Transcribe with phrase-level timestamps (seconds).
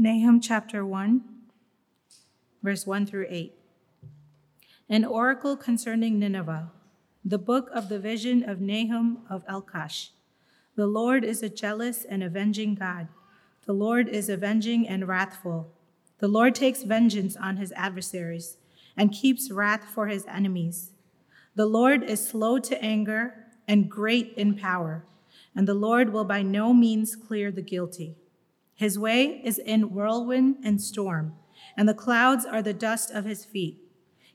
[0.00, 1.22] Nahum chapter 1,
[2.62, 3.52] verse 1 through 8.
[4.88, 6.70] An oracle concerning Nineveh,
[7.24, 10.10] the book of the vision of Nahum of Elkosh.
[10.76, 13.08] The Lord is a jealous and avenging God.
[13.66, 15.72] The Lord is avenging and wrathful.
[16.20, 18.56] The Lord takes vengeance on his adversaries
[18.96, 20.92] and keeps wrath for his enemies.
[21.56, 25.04] The Lord is slow to anger and great in power,
[25.56, 28.14] and the Lord will by no means clear the guilty.
[28.78, 31.34] His way is in whirlwind and storm,
[31.76, 33.82] and the clouds are the dust of his feet.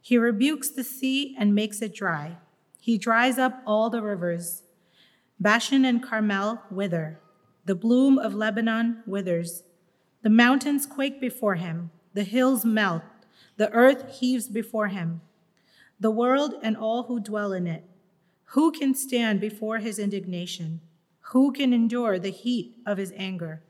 [0.02, 2.35] He rebukes the sea and makes it dry.
[2.81, 4.63] He dries up all the rivers.
[5.39, 7.21] Bashan and Carmel wither.
[7.63, 9.63] The bloom of Lebanon withers.
[10.23, 11.91] The mountains quake before him.
[12.13, 13.03] The hills melt.
[13.55, 15.21] The earth heaves before him.
[16.02, 17.85] The world and all who dwell in it.
[18.47, 20.81] Who can stand before his indignation?
[21.31, 23.63] Who can endure the heat of his anger?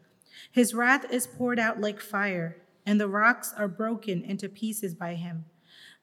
[0.51, 5.15] His wrath is poured out like fire, and the rocks are broken into pieces by
[5.15, 5.45] him.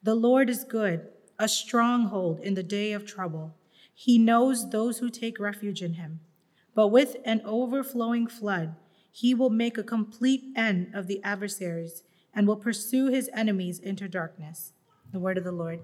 [0.03, 3.55] The Lord is good, a stronghold in the day of trouble.
[3.95, 6.21] He knows those who take refuge in him.
[6.75, 8.77] But with an overflowing flood,
[9.11, 14.09] he will make a complete end of the adversaries and will pursue his enemies into
[14.09, 14.73] darkness.
[15.13, 15.81] The word of the Lord.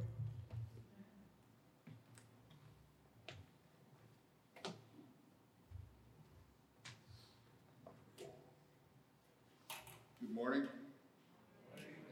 [10.46, 10.68] Morning.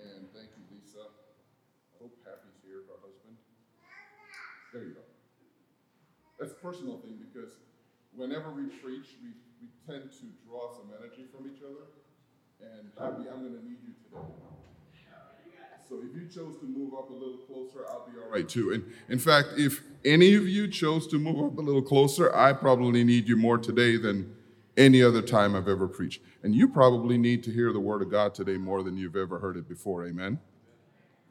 [0.03, 1.07] And thank you, Lisa.
[1.07, 3.39] I hope Happy's here, her husband.
[4.73, 5.07] There you go.
[6.41, 7.55] That's a personal thing because
[8.11, 11.87] whenever we preach, we, we tend to draw some energy from each other.
[12.59, 14.27] And Happy, I'm going to need you today.
[15.89, 18.73] So if you chose to move up a little closer, I'll be all right too.
[18.73, 22.53] And in fact, if any of you chose to move up a little closer, I
[22.53, 24.35] probably need you more today than
[24.77, 26.21] any other time I've ever preached.
[26.43, 29.39] And you probably need to hear the word of God today more than you've ever
[29.39, 30.07] heard it before.
[30.07, 30.41] Amen.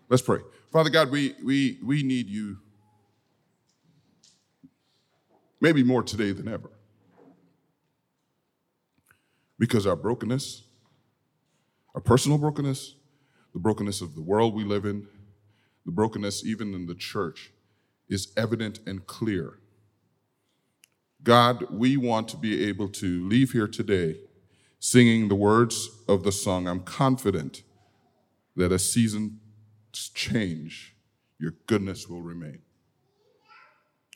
[0.09, 0.39] Let's pray.
[0.72, 2.58] Father God, we we we need you
[5.59, 6.70] maybe more today than ever.
[9.58, 10.64] Because our brokenness,
[11.95, 12.95] our personal brokenness,
[13.54, 15.08] the brokenness of the world we live in,
[15.86, 17.52] the brokenness even in the church
[18.10, 19.60] is evident and clear.
[21.23, 24.17] God, we want to be able to leave here today
[24.80, 26.67] singing the words of the song.
[26.67, 27.64] I'm confident
[28.58, 29.32] that as seasons
[30.14, 30.95] change,
[31.39, 32.60] your goodness will remain.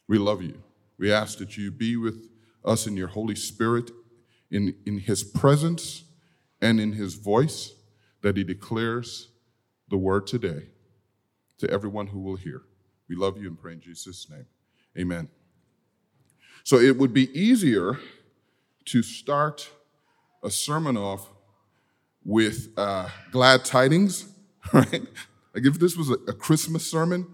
[0.09, 0.61] We love you.
[0.97, 2.29] We ask that you be with
[2.65, 3.91] us in your Holy Spirit,
[4.51, 6.03] in, in his presence
[6.61, 7.73] and in his voice,
[8.21, 9.29] that he declares
[9.89, 10.63] the word today
[11.59, 12.63] to everyone who will hear.
[13.07, 14.47] We love you and pray in Jesus' name.
[14.97, 15.29] Amen.
[16.67, 17.97] So it would be easier
[18.87, 19.69] to start
[20.43, 21.29] a sermon off
[22.25, 24.25] with uh, glad tidings,
[24.73, 25.07] right?
[25.55, 27.25] Like if this was a, Christmas sermon,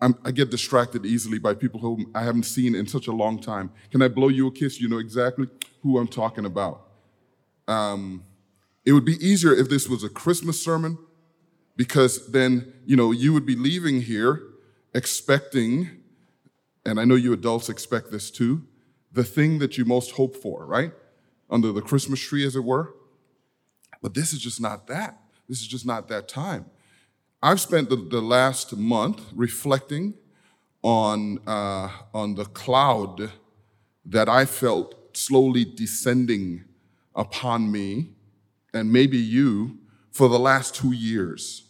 [0.00, 3.38] I'm, i get distracted easily by people whom I haven't seen in such a long
[3.38, 3.70] time.
[3.90, 4.80] Can I blow you a kiss?
[4.80, 5.46] You know exactly
[5.82, 6.88] who I'm talking about.
[7.68, 8.24] Um,
[8.86, 10.96] it would be easier if this was a Christmas sermon
[11.76, 14.40] because then, you know, you would be leaving here
[14.94, 15.90] expecting,
[16.86, 18.66] and I know you adults expect this too,
[19.12, 20.92] the thing that you most hope for, right?
[21.50, 22.94] Under the Christmas tree, as it were.
[24.02, 25.18] But this is just not that.
[25.48, 26.66] This is just not that time.
[27.42, 30.14] I've spent the, the last month reflecting
[30.82, 33.30] on, uh, on the cloud
[34.04, 36.64] that I felt slowly descending
[37.14, 38.10] upon me
[38.72, 39.78] and maybe you
[40.10, 41.64] for the last two years.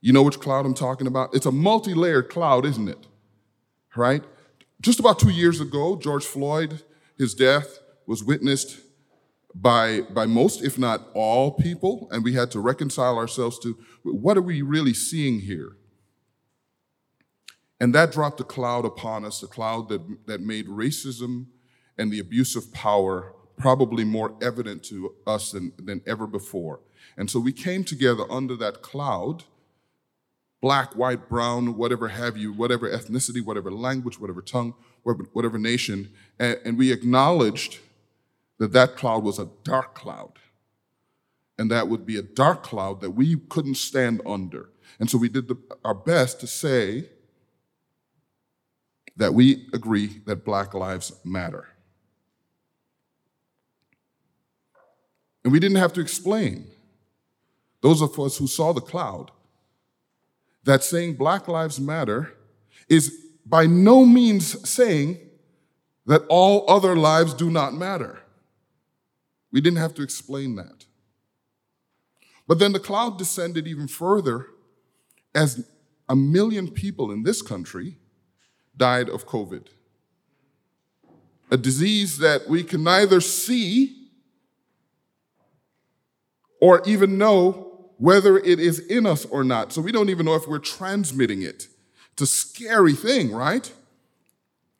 [0.00, 1.34] You know which cloud I'm talking about?
[1.34, 3.06] It's a multi layered cloud, isn't it?
[3.96, 4.24] Right?
[4.80, 6.82] Just about two years ago, George Floyd,
[7.16, 8.80] his death was witnessed
[9.54, 14.36] by, by most, if not all, people, and we had to reconcile ourselves to what
[14.36, 15.76] are we really seeing here?
[17.80, 21.46] And that dropped a cloud upon us, a cloud that, that made racism
[21.98, 26.80] and the abuse of power probably more evident to us than, than ever before.
[27.16, 29.44] And so we came together under that cloud
[30.62, 34.72] black, white, brown, whatever have you, whatever ethnicity, whatever language, whatever tongue,
[35.02, 37.80] whatever, whatever nation, and, and we acknowledged
[38.58, 40.38] that that cloud was a dark cloud.
[41.58, 44.70] And that would be a dark cloud that we couldn't stand under.
[45.00, 47.10] And so we did the, our best to say
[49.16, 51.68] that we agree that Black Lives Matter.
[55.42, 56.68] And we didn't have to explain.
[57.80, 59.32] Those of us who saw the cloud
[60.64, 62.34] that saying Black Lives Matter
[62.88, 65.18] is by no means saying
[66.06, 68.20] that all other lives do not matter.
[69.50, 70.86] We didn't have to explain that.
[72.48, 74.46] But then the cloud descended even further
[75.34, 75.66] as
[76.08, 77.98] a million people in this country
[78.76, 79.66] died of COVID.
[81.50, 84.08] A disease that we can neither see
[86.60, 87.71] or even know
[88.02, 89.72] whether it is in us or not.
[89.72, 91.68] So we don't even know if we're transmitting it.
[92.14, 93.72] It's a scary thing, right?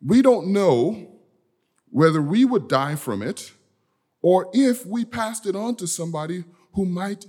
[0.05, 1.21] We don't know
[1.89, 3.53] whether we would die from it
[4.23, 6.43] or if we passed it on to somebody
[6.75, 7.27] who might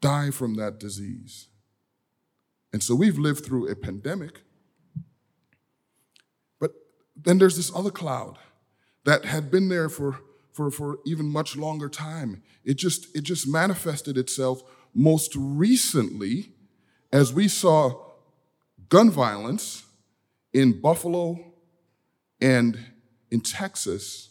[0.00, 1.48] die from that disease.
[2.72, 4.40] And so we've lived through a pandemic.
[6.58, 6.70] But
[7.14, 8.38] then there's this other cloud
[9.04, 10.20] that had been there for,
[10.58, 12.42] for, for even much longer time.
[12.64, 14.60] It just, it just manifested itself
[14.92, 16.50] most recently
[17.12, 18.06] as we saw
[18.88, 19.84] gun violence
[20.52, 21.38] in Buffalo
[22.40, 22.76] and
[23.30, 24.30] in Texas.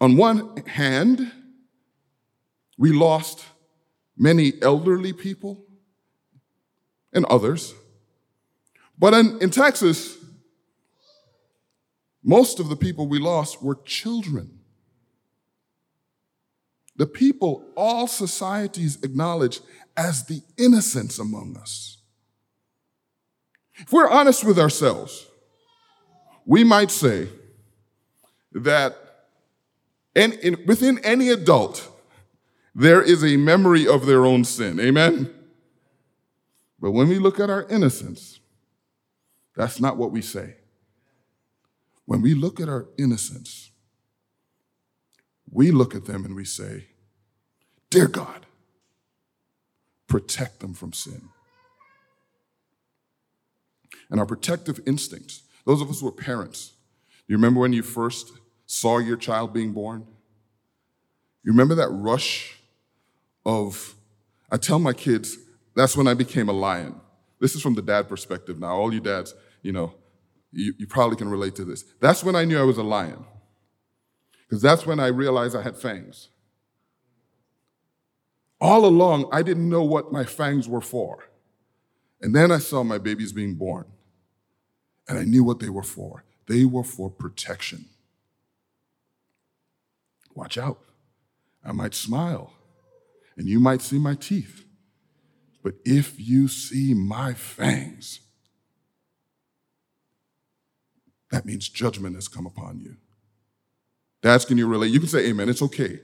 [0.00, 1.32] On one hand,
[2.78, 3.44] we lost
[4.16, 5.64] many elderly people
[7.12, 7.74] and others.
[8.96, 10.16] But in, in Texas,
[12.22, 14.57] most of the people we lost were children.
[16.98, 19.60] The people all societies acknowledge
[19.96, 21.98] as the innocents among us.
[23.76, 25.26] If we're honest with ourselves,
[26.44, 27.28] we might say
[28.52, 28.96] that
[30.16, 31.88] in, in, within any adult,
[32.74, 34.80] there is a memory of their own sin.
[34.80, 35.32] Amen?
[36.80, 38.40] But when we look at our innocence,
[39.54, 40.56] that's not what we say.
[42.06, 43.70] When we look at our innocence,
[45.50, 46.86] we look at them and we say,
[47.90, 48.46] Dear God,
[50.06, 51.30] protect them from sin.
[54.10, 56.72] And our protective instincts, those of us who are parents,
[57.26, 58.32] you remember when you first
[58.66, 60.06] saw your child being born?
[61.44, 62.58] You remember that rush
[63.44, 63.94] of,
[64.50, 65.36] I tell my kids,
[65.74, 67.00] that's when I became a lion.
[67.40, 68.74] This is from the dad perspective now.
[68.74, 69.94] All you dads, you know,
[70.52, 71.84] you, you probably can relate to this.
[72.00, 73.24] That's when I knew I was a lion.
[74.48, 76.28] Because that's when I realized I had fangs.
[78.60, 81.28] All along, I didn't know what my fangs were for.
[82.20, 83.84] And then I saw my babies being born.
[85.06, 86.24] And I knew what they were for.
[86.46, 87.86] They were for protection.
[90.34, 90.80] Watch out.
[91.64, 92.54] I might smile,
[93.36, 94.64] and you might see my teeth.
[95.62, 98.20] But if you see my fangs,
[101.30, 102.96] that means judgment has come upon you.
[104.20, 104.90] Dads, can you relate?
[104.90, 106.00] You can say amen, it's okay.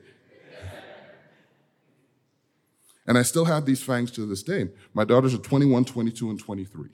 [3.07, 4.69] And I still have these fangs to this day.
[4.95, 6.89] My daughters are 21, 22, and 23.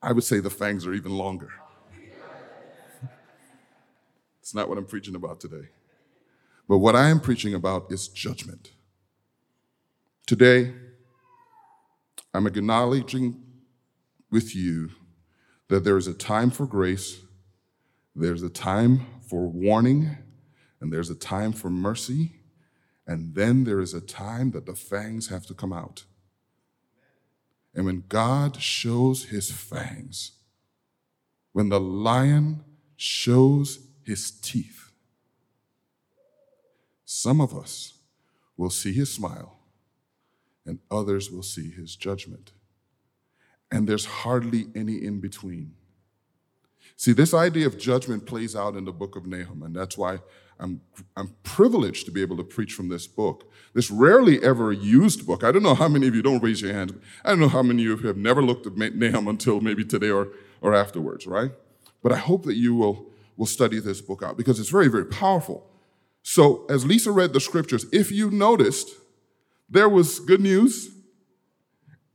[0.00, 1.50] I would say the fangs are even longer.
[4.40, 5.68] it's not what I'm preaching about today.
[6.68, 8.70] But what I am preaching about is judgment.
[10.26, 10.72] Today,
[12.32, 13.42] I'm acknowledging
[14.30, 14.90] with you
[15.68, 17.20] that there is a time for grace,
[18.14, 20.16] there's a time for warning,
[20.80, 22.40] and there's a time for mercy,
[23.06, 26.04] and then there is a time that the fangs have to come out.
[27.74, 30.32] And when God shows his fangs,
[31.52, 32.64] when the lion
[32.96, 34.90] shows his teeth,
[37.04, 37.94] some of us
[38.56, 39.56] will see his smile
[40.66, 42.52] and others will see his judgment.
[43.70, 45.75] And there's hardly any in between.
[46.96, 50.18] See, this idea of judgment plays out in the book of Nahum, and that's why
[50.58, 50.80] I'm,
[51.16, 53.50] I'm privileged to be able to preach from this book.
[53.74, 55.44] This rarely ever used book.
[55.44, 56.94] I don't know how many of you don't raise your hands.
[57.24, 60.08] I don't know how many of you have never looked at Nahum until maybe today
[60.08, 60.28] or,
[60.62, 61.50] or afterwards, right?
[62.02, 65.04] But I hope that you will, will study this book out because it's very, very
[65.04, 65.68] powerful.
[66.22, 68.90] So, as Lisa read the scriptures, if you noticed,
[69.68, 70.90] there was good news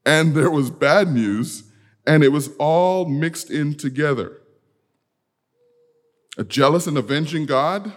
[0.05, 1.63] and there was bad news,
[2.07, 4.41] and it was all mixed in together.
[6.41, 7.93] A jealous and avenging God?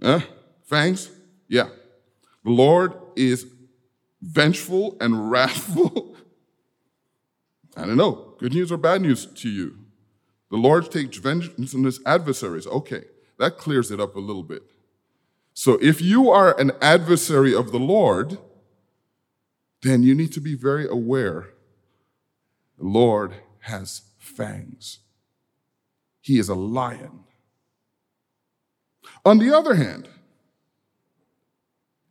[0.00, 0.20] Eh?
[0.64, 1.10] Fangs?
[1.48, 1.68] Yeah.
[2.44, 3.46] The Lord is
[4.22, 6.16] vengeful and wrathful.
[7.76, 9.76] I don't know, good news or bad news to you.
[10.50, 12.66] The Lord takes vengeance on his adversaries.
[12.66, 13.04] Okay,
[13.38, 14.62] that clears it up a little bit.
[15.52, 18.38] So if you are an adversary of the Lord,
[19.82, 21.50] then you need to be very aware
[22.78, 23.34] the Lord
[23.64, 25.00] has fangs.
[26.20, 27.24] He is a lion.
[29.24, 30.08] On the other hand,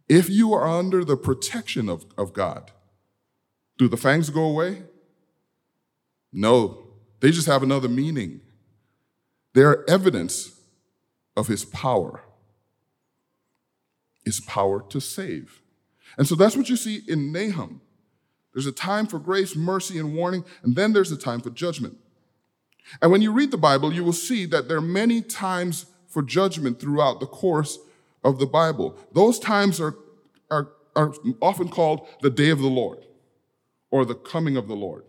[0.07, 2.71] if you are under the protection of, of God,
[3.77, 4.83] do the fangs go away?
[6.33, 6.87] No,
[7.19, 8.41] they just have another meaning.
[9.53, 10.59] They're evidence
[11.35, 12.23] of his power.
[14.25, 15.61] his power to save.
[16.17, 17.81] And so that's what you see in Nahum.
[18.53, 21.97] There's a time for grace, mercy, and warning, and then there's a time for judgment.
[23.01, 26.21] And when you read the Bible, you will see that there are many times for
[26.21, 27.77] judgment throughout the course
[28.23, 28.97] of the Bible.
[29.13, 29.95] Those times are,
[30.49, 33.05] are, are often called the day of the Lord
[33.91, 35.03] or the coming of the Lord.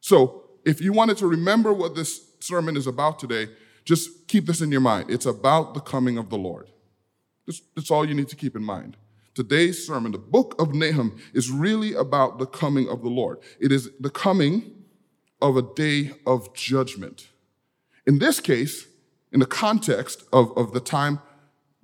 [0.00, 3.48] So, if you wanted to remember what this sermon is about today,
[3.84, 5.10] just keep this in your mind.
[5.10, 6.70] It's about the coming of the Lord.
[7.46, 8.96] That's, that's all you need to keep in mind.
[9.34, 13.38] Today's sermon, the book of Nahum, is really about the coming of the Lord.
[13.58, 14.79] It is the coming
[15.40, 17.28] of a day of judgment.
[18.06, 18.86] In this case,
[19.32, 21.20] in the context of, of the time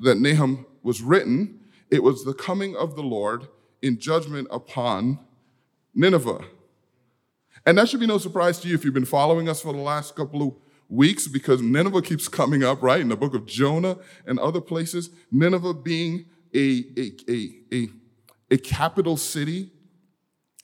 [0.01, 1.61] that Nahum was written,
[1.91, 3.49] it was the coming of the Lord
[3.83, 5.19] in judgment upon
[5.95, 6.45] Nineveh.
[7.65, 9.81] And that should be no surprise to you if you've been following us for the
[9.81, 10.55] last couple of
[10.89, 13.01] weeks because Nineveh keeps coming up, right?
[13.01, 15.11] In the book of Jonah and other places.
[15.31, 17.89] Nineveh being a, a, a, a,
[18.53, 19.71] a capital city,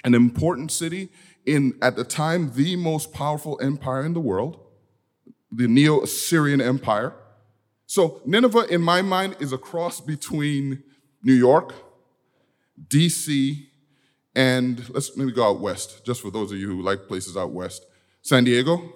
[0.04, 1.10] an important city
[1.46, 4.60] in, at the time, the most powerful empire in the world,
[5.50, 7.14] the Neo Assyrian Empire.
[7.86, 10.82] So, Nineveh, in my mind, is a cross between
[11.22, 11.74] New York,
[12.88, 13.66] DC,
[14.34, 17.50] and let's maybe go out west, just for those of you who like places out
[17.50, 17.84] west.
[18.22, 18.92] San Diego?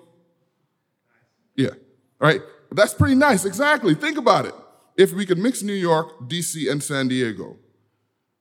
[1.56, 1.70] Yeah.
[2.18, 2.40] Right.
[2.70, 3.44] That's pretty nice.
[3.44, 3.94] Exactly.
[3.94, 4.54] Think about it.
[4.96, 7.56] If we could mix New York, DC, and San Diego,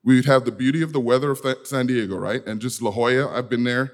[0.06, 2.46] we would have the beauty of the weather of San Diego, right?
[2.46, 3.92] And just La Jolla, I've been there.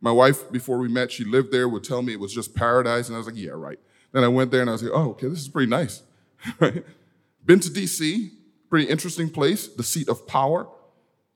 [0.00, 3.06] My wife, before we met, she lived there, would tell me it was just paradise.
[3.06, 3.78] And I was like, yeah, right.
[4.10, 6.02] Then I went there and I was like, oh, okay, this is pretty nice.
[6.58, 6.84] right?
[7.44, 8.30] Been to DC,
[8.68, 10.66] pretty interesting place, the seat of power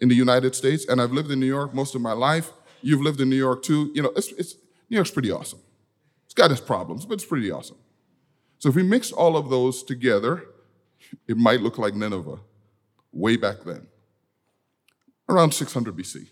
[0.00, 0.84] in the United States.
[0.88, 2.50] And I've lived in New York most of my life.
[2.82, 3.92] You've lived in New York too.
[3.94, 4.56] You know, it's, it's
[4.90, 5.60] New York's pretty awesome.
[6.24, 7.78] It's got its problems, but it's pretty awesome.
[8.58, 10.44] So if we mix all of those together,
[11.28, 12.40] it might look like Nineveh
[13.12, 13.86] way back then,
[15.28, 16.28] around 600 BC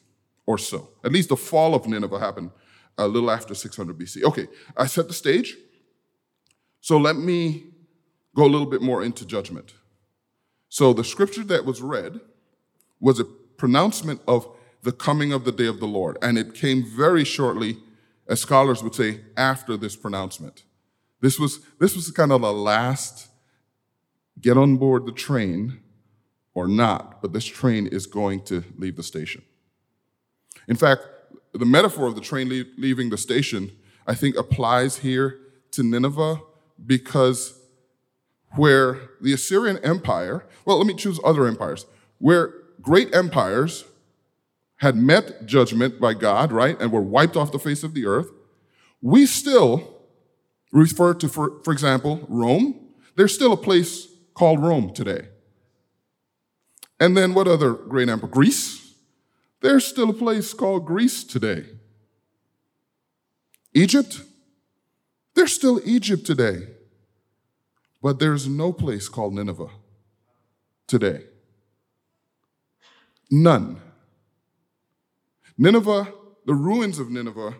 [0.46, 0.90] or so.
[1.04, 2.50] At least the fall of Nineveh happened
[2.96, 4.22] a little after 600 BC.
[4.24, 4.46] Okay,
[4.76, 5.56] I set the stage.
[6.80, 7.64] So let me
[8.34, 9.74] go a little bit more into judgment.
[10.68, 12.20] So the scripture that was read
[13.00, 14.48] was a pronouncement of
[14.82, 17.78] the coming of the day of the Lord, and it came very shortly,
[18.28, 20.64] as scholars would say, after this pronouncement.
[21.20, 23.28] This was, this was kind of the last
[24.40, 25.80] get on board the train
[26.54, 29.42] or not, but this train is going to leave the station.
[30.68, 31.02] In fact,
[31.52, 33.72] the metaphor of the train leaving the station,
[34.06, 35.38] I think, applies here
[35.72, 36.40] to Nineveh
[36.84, 37.60] because
[38.56, 41.86] where the Assyrian Empire, well, let me choose other empires,
[42.18, 43.84] where great empires
[44.76, 48.30] had met judgment by God, right, and were wiped off the face of the earth,
[49.00, 50.02] we still
[50.72, 52.80] refer to, for, for example, Rome.
[53.16, 55.28] There's still a place called Rome today.
[57.00, 58.30] And then what other great empire?
[58.30, 58.94] Greece.
[59.60, 61.64] There's still a place called Greece today.
[63.72, 64.22] Egypt.
[65.34, 66.68] There's still Egypt today.
[68.02, 69.70] But there's no place called Nineveh
[70.86, 71.24] today.
[73.30, 73.80] None.
[75.56, 76.12] Nineveh,
[76.44, 77.54] the ruins of Nineveh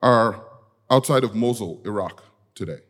[0.00, 0.44] are
[0.90, 2.22] outside of Mosul, Iraq
[2.54, 2.80] today.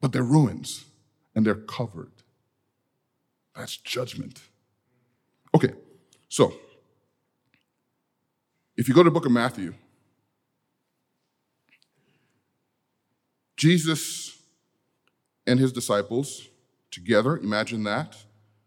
[0.00, 0.84] But they're ruins
[1.34, 2.13] and they're covered.
[3.56, 4.40] That's judgment.
[5.54, 5.72] Okay,
[6.28, 6.52] so
[8.76, 9.74] if you go to the book of Matthew,
[13.56, 14.36] Jesus
[15.46, 16.48] and his disciples
[16.90, 18.16] together, imagine that.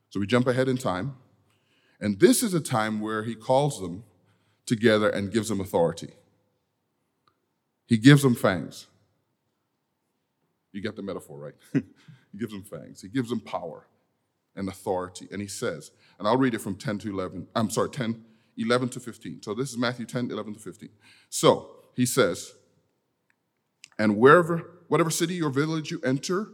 [0.10, 1.15] So we jump ahead in time.
[2.00, 4.03] And this is a time where he calls them
[4.65, 6.12] together and gives them authority.
[7.88, 8.88] He gives them fangs.
[10.72, 11.84] You get the metaphor, right?
[12.34, 13.01] He gives them fangs.
[13.01, 13.88] He gives them power
[14.57, 15.27] and authority.
[15.31, 17.47] And he says, and I'll read it from 10 to 11.
[17.55, 18.23] I'm sorry, 10,
[18.57, 19.41] 11 to 15.
[19.43, 20.89] So this is Matthew 10, 11 to 15.
[21.29, 22.53] So he says,
[23.99, 26.49] and wherever, whatever city or village you enter,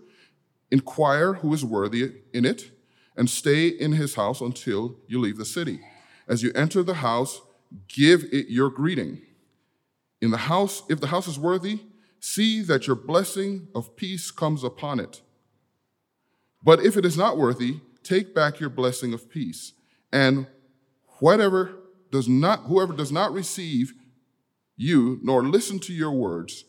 [0.72, 2.72] inquire who is worthy in it,
[3.16, 5.80] and stay in his house until you leave the city.
[6.28, 7.42] As you enter the house,
[7.88, 9.22] give it your greeting.
[10.22, 11.82] In the house, if the house is worthy,
[12.20, 15.22] see that your blessing of peace comes upon it.
[16.64, 19.74] But if it is not worthy, take back your blessing of peace.
[20.12, 20.48] And
[21.20, 21.76] whatever
[22.12, 23.94] does not, whoever does not receive
[24.76, 26.66] you nor listen to your words,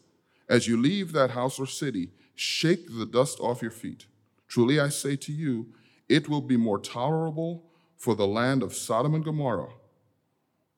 [0.48, 4.06] as you leave that house or city, shake the dust off your feet.
[4.48, 5.68] Truly I say to you,
[6.08, 7.64] it will be more tolerable
[7.96, 9.72] for the land of Sodom and Gomorrah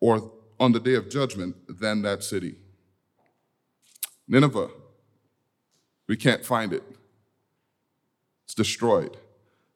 [0.00, 2.56] or on the day of judgment than that city.
[4.28, 4.68] Nineveh,
[6.08, 6.82] we can't find it.
[8.44, 9.16] It's destroyed.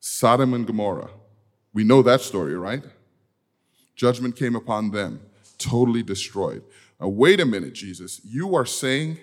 [0.00, 1.11] Sodom and Gomorrah.
[1.73, 2.83] We know that story, right?
[3.95, 5.21] Judgment came upon them,
[5.59, 6.62] totally destroyed.
[6.99, 8.21] Now, wait a minute, Jesus.
[8.25, 9.19] You are saying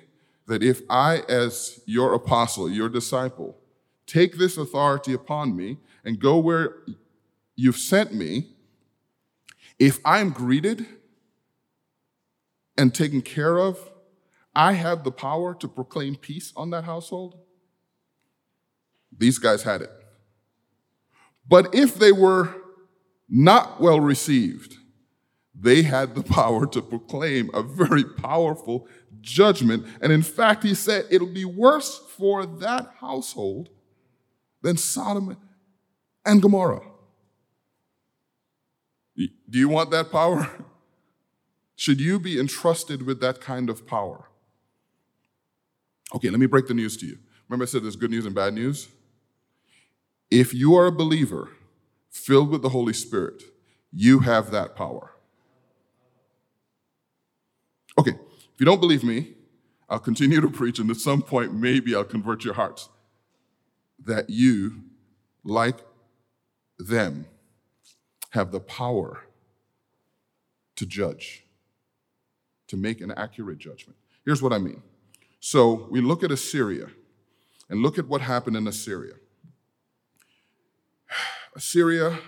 [0.46, 3.58] that if I, as your apostle, your disciple,
[4.06, 6.76] take this authority upon me and go where
[7.56, 8.48] you've sent me,
[9.80, 10.86] if I'm greeted
[12.78, 13.92] and taken care of,
[14.56, 17.38] I have the power to proclaim peace on that household?
[19.16, 19.92] These guys had it.
[21.48, 22.54] But if they were
[23.30, 24.76] not well received,
[25.54, 28.88] they had the power to proclaim a very powerful
[29.22, 29.86] judgment.
[30.02, 33.70] And in fact, he said it'll be worse for that household
[34.62, 35.38] than Sodom
[36.26, 36.86] and Gomorrah.
[39.50, 40.50] Do you want that power?
[41.76, 44.30] Should you be entrusted with that kind of power?
[46.14, 47.18] Okay, let me break the news to you.
[47.48, 48.90] Remember, I said there's good news and bad news?
[50.30, 51.50] If you are a believer
[52.10, 53.44] filled with the Holy Spirit,
[53.92, 55.12] you have that power.
[57.98, 59.34] Okay, if you don't believe me,
[59.90, 62.90] I'll continue to preach, and at some point, maybe I'll convert your hearts
[64.04, 64.84] that you,
[65.44, 65.78] like
[66.78, 67.26] them,
[68.32, 69.24] have the power
[70.76, 71.46] to judge,
[72.68, 73.98] to make an accurate judgment.
[74.26, 74.84] Here's what I mean.
[75.40, 76.88] So we look at Assyria
[77.70, 79.14] and look at what happened in Assyria.
[81.58, 82.20] Assyria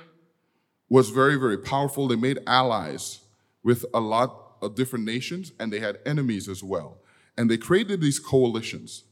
[0.89, 2.07] was very, very powerful.
[2.07, 3.19] They made allies
[3.63, 6.97] with a lot of different nations, and they had enemies as well.
[7.37, 9.03] And they created these coalitions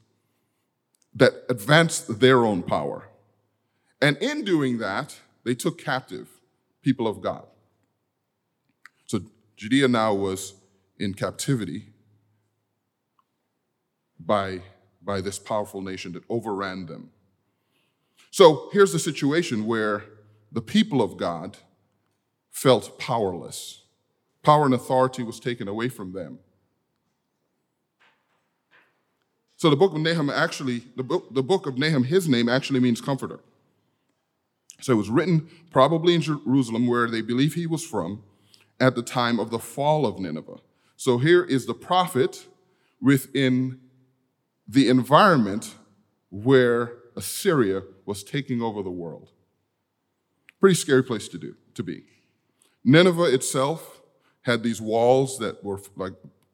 [1.14, 3.10] that advanced their own power.
[4.02, 6.28] And in doing that, they took captive
[6.82, 7.46] people of God.
[9.06, 9.22] So
[9.56, 10.56] Judea now was
[10.98, 11.90] in captivity
[14.20, 14.62] by,
[15.00, 17.12] by this powerful nation that overran them.
[18.32, 20.04] So here's the situation where
[20.52, 21.58] the people of God
[22.52, 23.84] felt powerless.
[24.44, 26.40] Power and authority was taken away from them.
[29.58, 32.80] So the book of Nahum actually, the book, the book of Nahum, his name actually
[32.80, 33.40] means comforter.
[34.82, 38.24] So it was written probably in Jerusalem, where they believe he was from,
[38.80, 40.60] at the time of the fall of Nineveh.
[40.96, 42.46] So here is the prophet
[43.02, 43.80] within
[44.68, 45.76] the environment
[46.30, 49.32] where Assyria was taking over the world.
[50.62, 52.04] Pretty scary place to do to be.
[52.84, 54.02] Nineveh itself
[54.44, 56.14] had these walls that were like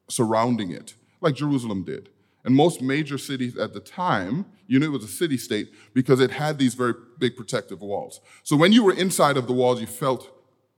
[0.10, 2.10] surrounding it, like Jerusalem did.
[2.46, 6.20] And most major cities at the time, you knew it was a city state because
[6.20, 8.20] it had these very big protective walls.
[8.44, 10.30] So when you were inside of the walls, you felt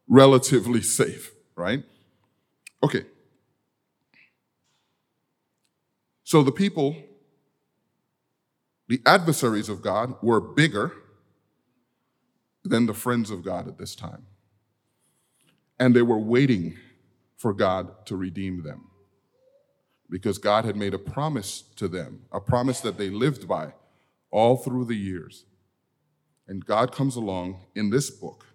[0.08, 1.84] relatively safe, right?
[2.84, 3.06] Okay.
[6.24, 6.96] So the people,
[8.88, 10.92] the adversaries of God, were bigger
[12.64, 14.26] than the friends of God at this time.
[15.80, 16.78] And they were waiting
[17.38, 18.90] for God to redeem them
[20.10, 23.74] because God had made a promise to them, a promise that they lived by
[24.32, 25.46] all through the years.
[26.48, 28.46] And God comes along in this book,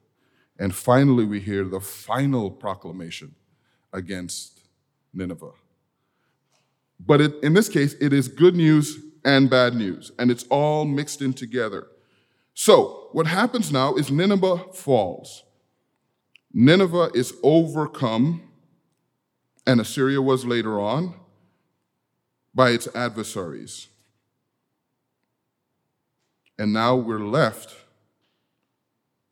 [0.59, 3.35] and finally we hear the final proclamation
[3.93, 4.61] against
[5.13, 5.53] Nineveh.
[7.05, 10.85] But it, in this case, it is good news and bad news, and it's all
[10.85, 11.87] mixed in together.
[12.55, 15.45] So, what happens now is Nineveh falls.
[16.53, 18.43] Nineveh is overcome,
[19.67, 21.15] and Assyria was later on,
[22.55, 23.89] by its adversaries.
[26.59, 27.75] And now we're left,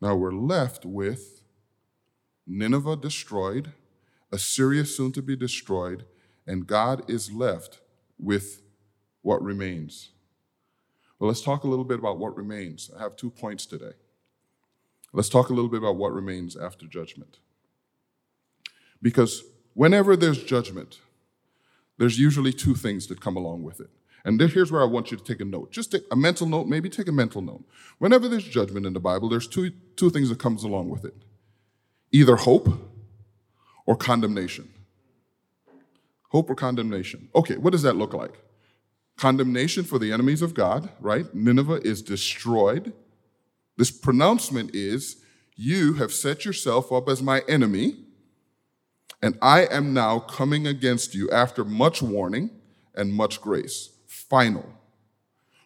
[0.01, 1.41] now we're left with
[2.47, 3.73] Nineveh destroyed,
[4.31, 6.05] Assyria soon to be destroyed,
[6.47, 7.79] and God is left
[8.17, 8.61] with
[9.21, 10.09] what remains.
[11.17, 12.89] Well, let's talk a little bit about what remains.
[12.97, 13.91] I have two points today.
[15.11, 17.39] Let's talk a little bit about what remains after judgment.
[19.01, 20.99] Because whenever there's judgment,
[21.97, 23.89] there's usually two things that come along with it.
[24.25, 25.71] And here's where I want you to take a note.
[25.71, 27.63] Just a mental note, maybe take a mental note.
[27.97, 31.15] Whenever there's judgment in the Bible, there's two, two things that comes along with it.
[32.11, 32.69] Either hope
[33.85, 34.69] or condemnation.
[36.29, 37.29] Hope or condemnation.
[37.33, 38.39] Okay, what does that look like?
[39.19, 41.25] Condemnation for the enemies of God, right?
[41.35, 42.93] Nineveh is destroyed.
[43.75, 45.17] This pronouncement is,
[45.57, 47.97] you have set yourself up as my enemy
[49.21, 52.51] and I am now coming against you after much warning
[52.95, 53.89] and much grace.
[54.07, 54.65] Final.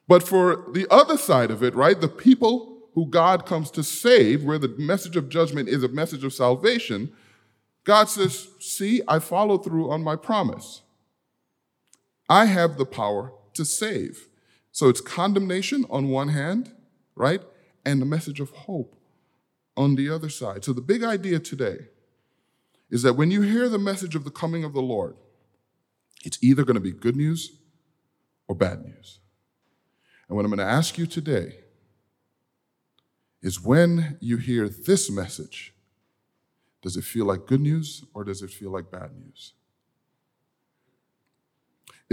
[0.07, 4.43] But for the other side of it, right, the people who God comes to save,
[4.43, 7.11] where the message of judgment is a message of salvation,
[7.83, 10.81] God says, See, I follow through on my promise.
[12.27, 14.27] I have the power to save.
[14.71, 16.71] So it's condemnation on one hand,
[17.15, 17.41] right?
[17.85, 18.95] and the message of hope
[19.75, 20.63] on the other side.
[20.63, 21.87] So, the big idea today
[22.89, 25.15] is that when you hear the message of the coming of the Lord,
[26.23, 27.57] it's either going to be good news
[28.47, 29.19] or bad news.
[30.27, 31.59] And what I'm going to ask you today
[33.41, 35.73] is when you hear this message,
[36.81, 39.53] does it feel like good news or does it feel like bad news?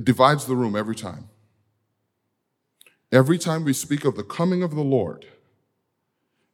[0.01, 1.29] It divides the room every time.
[3.13, 5.27] Every time we speak of the coming of the Lord,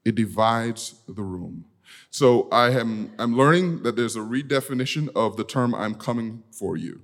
[0.05, 1.67] it divides the room.
[2.11, 6.77] So I am I'm learning that there's a redefinition of the term I'm coming for
[6.77, 7.03] you.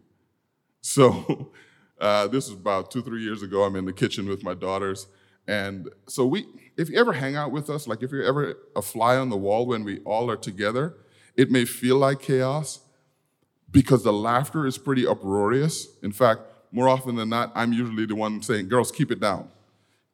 [0.81, 1.53] So
[2.01, 3.63] uh, this was about two, three years ago.
[3.63, 5.07] I'm in the kitchen with my daughters.
[5.47, 8.83] And so we, if you ever hang out with us, like if you're ever a
[8.83, 10.97] fly on the wall when we all are together,
[11.37, 12.81] it may feel like chaos
[13.73, 15.89] because the laughter is pretty uproarious.
[16.03, 19.49] In fact, more often than not, I'm usually the one saying, girls, keep it down.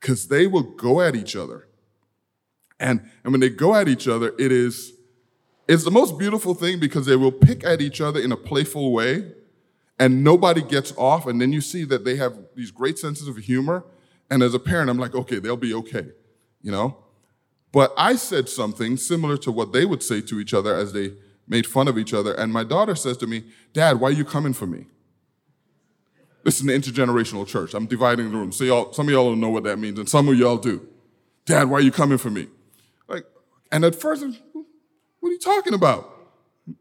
[0.00, 1.66] Because they will go at each other.
[2.80, 4.94] And, and when they go at each other, it is
[5.68, 8.90] it's the most beautiful thing because they will pick at each other in a playful
[8.90, 9.32] way
[9.98, 11.26] and nobody gets off.
[11.26, 13.84] And then you see that they have these great senses of humor.
[14.30, 16.06] And as a parent, I'm like, okay, they'll be okay,
[16.62, 16.96] you know?
[17.70, 21.12] But I said something similar to what they would say to each other as they
[21.48, 22.34] made fun of each other.
[22.34, 24.86] And my daughter says to me, Dad, why are you coming for me?
[26.44, 27.74] This is an intergenerational church.
[27.74, 28.52] I'm dividing the room.
[28.52, 30.86] So y'all, some of y'all don't know what that means, and some of y'all do.
[31.44, 32.46] Dad, why are you coming for me?
[33.08, 33.24] Like,
[33.72, 34.24] and at first,
[35.20, 36.14] what are you talking about?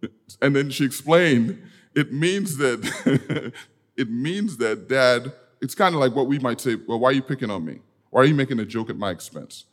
[0.41, 1.57] And then she explained
[1.95, 3.53] it means that
[3.97, 7.13] it means that dad, it's kind of like what we might say, well, why are
[7.13, 7.79] you picking on me?
[8.11, 9.65] Why are you making a joke at my expense?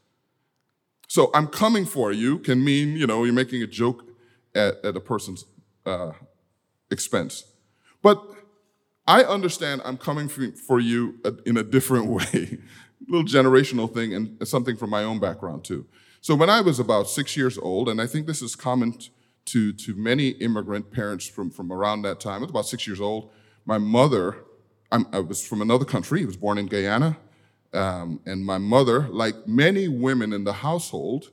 [1.08, 4.04] So I'm coming for you can mean, you know, you're making a joke
[4.54, 5.44] at, at a person's
[5.86, 6.12] uh,
[6.90, 7.44] expense.
[8.02, 8.22] But
[9.06, 12.58] I understand I'm coming for you in a different way,
[13.04, 15.86] a little generational thing and something from my own background too.
[16.20, 18.98] So when I was about six years old, and I think this is common
[19.46, 22.36] to, to many immigrant parents from, from around that time.
[22.36, 23.30] I was about six years old.
[23.64, 24.44] My mother,
[24.90, 27.18] I'm, i was from another country, I was born in Guyana.
[27.72, 31.30] Um, and my mother, like many women in the household,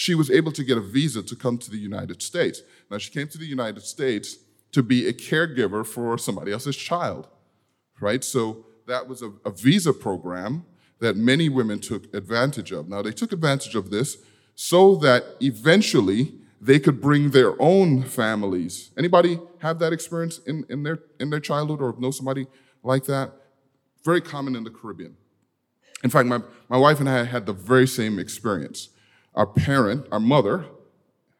[0.00, 2.62] she was able to get a visa to come to the United States.
[2.90, 4.38] Now, she came to the United States
[4.72, 7.28] to be a caregiver for somebody else's child,
[8.00, 8.24] right?
[8.24, 10.64] So that was a, a visa program
[11.00, 12.88] that many women took advantage of.
[12.88, 14.16] Now, they took advantage of this
[14.54, 16.32] so that eventually
[16.62, 18.92] they could bring their own families.
[18.96, 22.46] Anybody have that experience in, in, their, in their childhood or know somebody
[22.82, 23.32] like that?
[24.02, 25.18] Very common in the Caribbean.
[26.02, 28.88] In fact, my, my wife and I had the very same experience.
[29.34, 30.66] Our parent, our mother,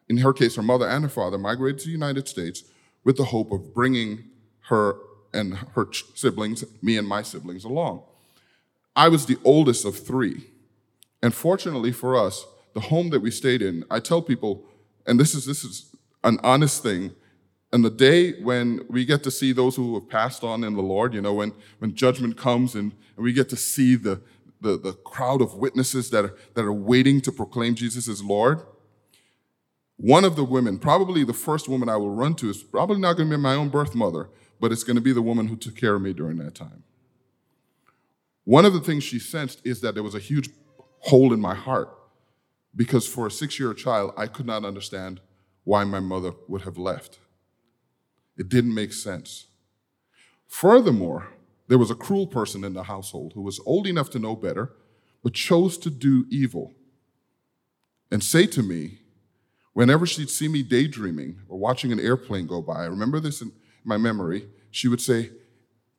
[0.09, 2.65] in her case, her mother and her father, migrated to the United States
[3.05, 4.25] with the hope of bringing
[4.69, 4.97] her
[5.33, 8.03] and her siblings, me and my siblings, along.
[8.97, 10.47] I was the oldest of three.
[11.23, 14.65] And fortunately for us, the home that we stayed in, I tell people,
[15.07, 17.13] and this is this is an honest thing.
[17.73, 20.83] And the day when we get to see those who have passed on in the
[20.83, 24.21] Lord, you know, when, when judgment comes and, and we get to see the,
[24.61, 28.63] the, the crowd of witnesses that are, that are waiting to proclaim Jesus as Lord,
[29.97, 33.17] one of the women, probably the first woman I will run to, is probably not
[33.17, 35.57] going to be my own birth mother, but it's going to be the woman who
[35.57, 36.85] took care of me during that time.
[38.45, 40.49] One of the things she sensed is that there was a huge
[41.01, 41.97] hole in my heart
[42.75, 45.21] because for a six year child, I could not understand
[45.65, 47.19] why my mother would have left.
[48.37, 49.49] It didn't make sense.
[50.47, 51.29] Furthermore,
[51.71, 54.73] there was a cruel person in the household who was old enough to know better,
[55.23, 56.75] but chose to do evil
[58.11, 58.99] and say to me,
[59.73, 63.53] whenever she'd see me daydreaming or watching an airplane go by, I remember this in
[63.85, 65.31] my memory, she would say,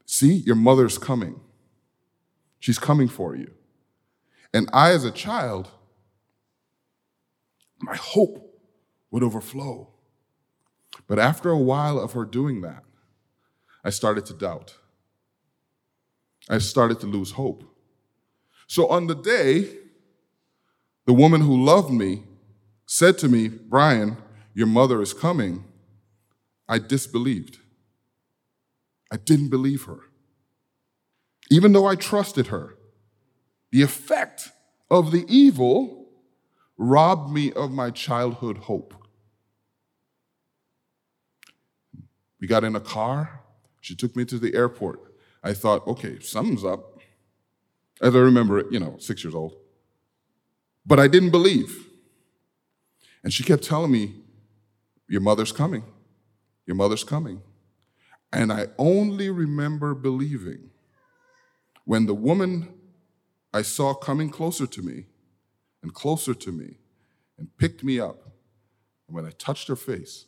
[0.05, 1.39] See, your mother's coming.
[2.59, 3.51] She's coming for you.
[4.53, 5.71] And I, as a child,
[7.79, 8.61] my hope
[9.09, 9.87] would overflow.
[11.07, 12.83] But after a while of her doing that,
[13.85, 14.75] I started to doubt.
[16.49, 17.63] I started to lose hope.
[18.67, 19.69] So on the day,
[21.05, 22.23] the woman who loved me
[22.85, 24.17] said to me, Brian,
[24.53, 25.63] your mother is coming.
[26.67, 27.59] I disbelieved.
[29.11, 29.99] I didn't believe her.
[31.49, 32.75] Even though I trusted her,
[33.71, 34.51] the effect
[34.89, 36.07] of the evil
[36.77, 38.93] robbed me of my childhood hope.
[42.39, 43.41] We got in a car.
[43.81, 45.10] She took me to the airport.
[45.43, 46.99] I thought, okay, something's up.
[48.01, 49.55] As I remember it, you know, six years old.
[50.85, 51.87] But I didn't believe.
[53.23, 54.15] And she kept telling me,
[55.07, 55.83] Your mother's coming.
[56.65, 57.41] Your mother's coming.
[58.33, 60.69] And I only remember believing
[61.85, 62.73] when the woman
[63.53, 65.05] I saw coming closer to me
[65.83, 66.77] and closer to me
[67.37, 68.23] and picked me up.
[69.07, 70.25] And when I touched her face,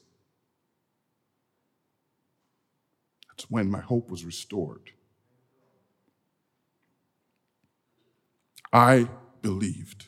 [3.30, 4.92] that's when my hope was restored.
[8.74, 9.08] I
[9.44, 10.08] believed.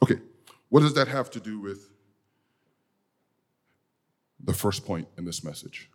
[0.00, 0.20] Okay,
[0.68, 1.90] what does that have to do with
[4.42, 5.90] the first point in this message?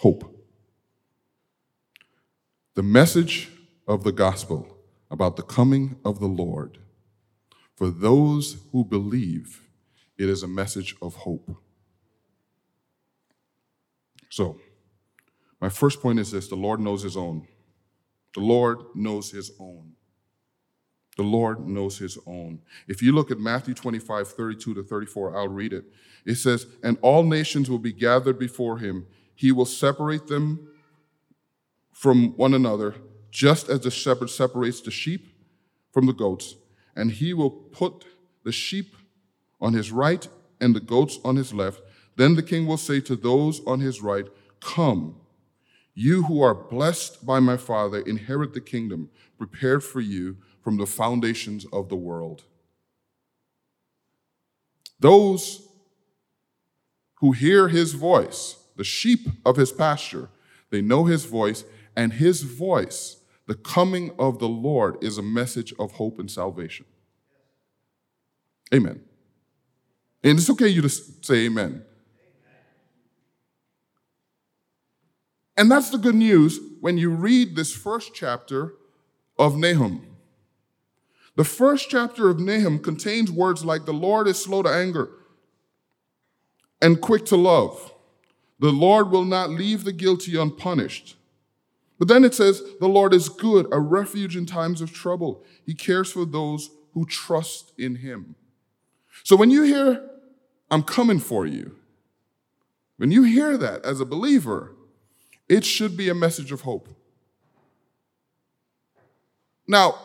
[0.00, 0.40] Hope.
[2.74, 3.50] The message
[3.86, 4.76] of the gospel
[5.10, 6.78] about the coming of the Lord,
[7.76, 9.62] for those who believe,
[10.18, 11.56] it is a message of hope.
[14.28, 14.58] So,
[15.60, 17.46] my first point is this the Lord knows his own.
[18.34, 19.92] The Lord knows his own.
[21.16, 22.60] The Lord knows his own.
[22.88, 25.84] If you look at Matthew 25, 32 to 34, I'll read it.
[26.26, 29.06] It says, And all nations will be gathered before him.
[29.34, 30.68] He will separate them
[31.92, 32.96] from one another,
[33.30, 35.28] just as the shepherd separates the sheep
[35.92, 36.56] from the goats.
[36.96, 38.04] And he will put
[38.44, 38.96] the sheep
[39.60, 40.26] on his right
[40.60, 41.80] and the goats on his left.
[42.16, 44.26] Then the king will say to those on his right,
[44.60, 45.16] Come,
[45.94, 50.86] you who are blessed by my Father, inherit the kingdom prepared for you from the
[50.86, 52.44] foundations of the world.
[54.98, 55.68] Those
[57.16, 60.30] who hear his voice, the sheep of his pasture,
[60.70, 61.64] they know his voice,
[61.96, 66.86] and his voice, the coming of the Lord, is a message of hope and salvation.
[68.74, 69.00] Amen.
[70.24, 71.84] And it's okay you to say amen.
[75.56, 78.74] And that's the good news when you read this first chapter
[79.38, 80.06] of Nahum.
[81.36, 85.10] The first chapter of Nahum contains words like the Lord is slow to anger
[86.80, 87.92] and quick to love.
[88.60, 91.16] The Lord will not leave the guilty unpunished.
[91.98, 95.44] But then it says, the Lord is good, a refuge in times of trouble.
[95.64, 98.36] He cares for those who trust in him.
[99.22, 100.08] So when you hear,
[100.70, 101.76] I'm coming for you,
[102.96, 104.74] when you hear that as a believer,
[105.48, 106.88] it should be a message of hope.
[109.66, 109.98] Now,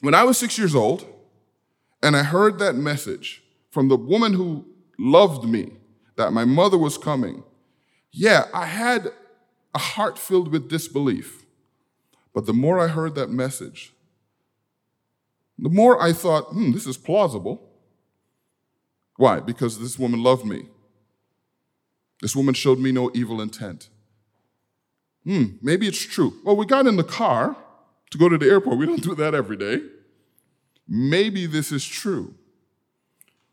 [0.00, 1.04] when I was six years old
[2.02, 4.66] and I heard that message from the woman who
[4.98, 5.72] loved me,
[6.16, 7.44] that my mother was coming,
[8.10, 9.12] yeah, I had
[9.74, 11.44] a heart filled with disbelief.
[12.34, 13.92] But the more I heard that message,
[15.58, 17.68] the more I thought, hmm, this is plausible.
[19.16, 19.40] Why?
[19.40, 20.66] Because this woman loved me.
[22.20, 23.88] This woman showed me no evil intent
[25.28, 26.34] hmm, maybe it's true.
[26.42, 27.56] Well, we got in the car
[28.10, 28.78] to go to the airport.
[28.78, 29.82] We don't do that every day.
[30.88, 32.34] Maybe this is true.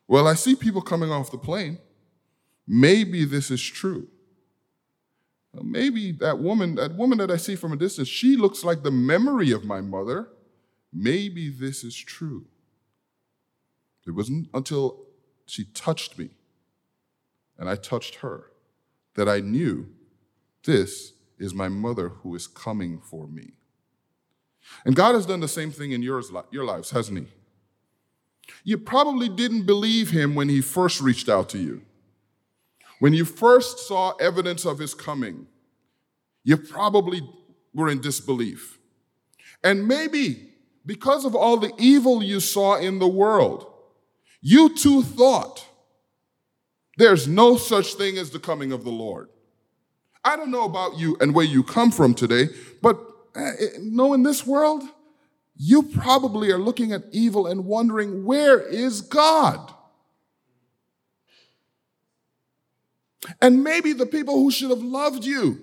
[0.07, 1.79] Well, I see people coming off the plane.
[2.65, 4.07] Maybe this is true.
[5.53, 8.91] Maybe that woman, that woman that I see from a distance, she looks like the
[8.91, 10.29] memory of my mother.
[10.93, 12.45] Maybe this is true.
[14.07, 15.01] It wasn't until
[15.45, 16.29] she touched me
[17.57, 18.51] and I touched her
[19.15, 19.88] that I knew
[20.63, 23.54] this is my mother who is coming for me.
[24.86, 27.28] And God has done the same thing in yours, your lives, hasn't He?
[28.63, 31.82] You probably didn't believe Him when He first reached out to you.
[33.00, 35.48] When you first saw evidence of His coming,
[36.43, 37.21] you probably
[37.74, 38.80] were in disbelief.
[39.63, 40.50] And maybe
[40.86, 43.71] because of all the evil you saw in the world,
[44.41, 45.65] you too thought
[46.98, 49.30] there's no such thing as the coming of the Lord.
[50.25, 52.47] I don't know about you and where you come from today,
[52.81, 52.99] but
[53.35, 54.83] uh, knowing this world,
[55.55, 59.71] you probably are looking at evil and wondering, where is God?
[63.39, 65.61] And maybe the people who should have loved you,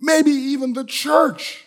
[0.00, 1.64] maybe even the church,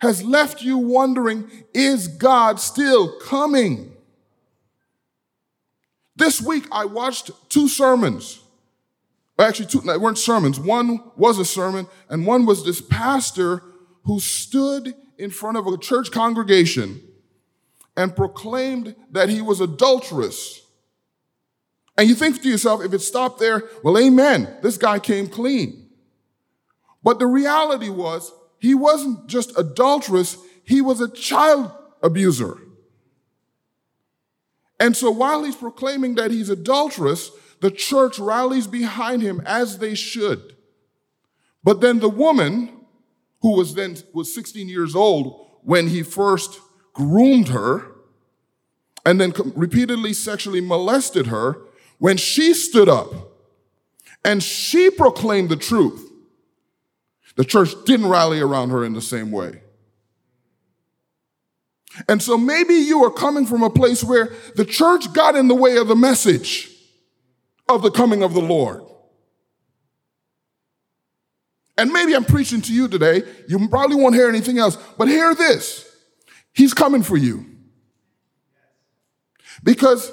[0.00, 3.92] has left you wondering, is God still coming?
[6.14, 8.41] This week I watched two sermons
[9.42, 10.58] Actually, two, they weren't sermons.
[10.60, 13.62] One was a sermon, and one was this pastor
[14.04, 17.00] who stood in front of a church congregation
[17.96, 20.60] and proclaimed that he was adulterous.
[21.96, 25.90] And you think to yourself, if it stopped there, well, amen, this guy came clean.
[27.02, 31.70] But the reality was, he wasn't just adulterous, he was a child
[32.02, 32.58] abuser.
[34.80, 37.30] And so while he's proclaiming that he's adulterous,
[37.62, 40.56] the church rallies behind him as they should.
[41.62, 42.70] But then the woman,
[43.40, 46.60] who was then was 16 years old when he first
[46.92, 47.86] groomed her
[49.06, 51.58] and then repeatedly sexually molested her,
[51.98, 53.12] when she stood up
[54.24, 56.10] and she proclaimed the truth,
[57.36, 59.62] The church didn't rally around her in the same way.
[62.08, 65.54] And so maybe you are coming from a place where the church got in the
[65.54, 66.71] way of the message
[67.74, 68.82] of the coming of the Lord.
[71.78, 73.22] And maybe I'm preaching to you today.
[73.48, 75.88] You probably won't hear anything else, but hear this.
[76.52, 77.46] He's coming for you.
[79.64, 80.12] Because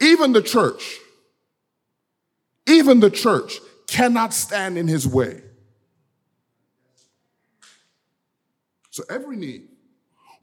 [0.00, 0.98] even the church,
[2.66, 5.42] even the church cannot stand in his way.
[8.90, 9.62] So every knee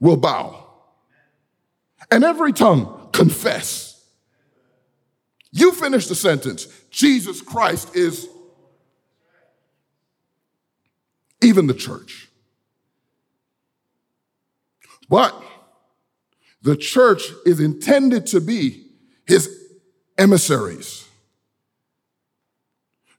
[0.00, 0.64] will bow
[2.10, 3.87] and every tongue confess.
[5.50, 8.28] You finish the sentence Jesus Christ is
[11.42, 12.28] even the church.
[15.08, 15.34] But
[16.62, 18.86] the church is intended to be
[19.26, 19.48] his
[20.18, 21.06] emissaries.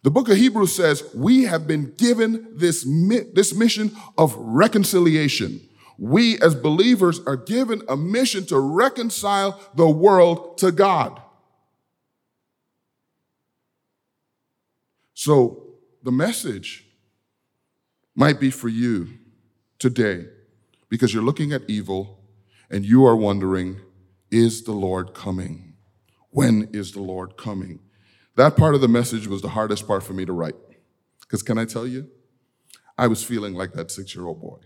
[0.01, 2.85] The book of Hebrews says we have been given this,
[3.33, 5.61] this mission of reconciliation.
[5.97, 11.21] We as believers are given a mission to reconcile the world to God.
[15.19, 15.65] So
[16.01, 16.87] the message
[18.15, 19.19] might be for you
[19.77, 20.27] today
[20.87, 22.21] because you're looking at evil
[22.69, 23.81] and you are wondering,
[24.31, 25.73] is the Lord coming?
[26.29, 27.81] When is the Lord coming?
[28.37, 30.55] That part of the message was the hardest part for me to write.
[31.19, 32.07] Because can I tell you?
[32.97, 34.59] I was feeling like that six year old boy.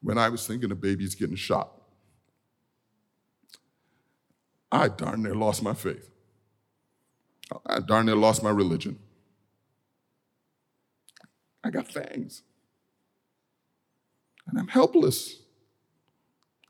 [0.00, 1.70] When I was thinking the baby's getting shot,
[4.72, 6.15] I darn near lost my faith.
[7.66, 8.98] I darn near lost my religion.
[11.64, 12.42] I got fangs.
[14.46, 15.40] And I'm helpless.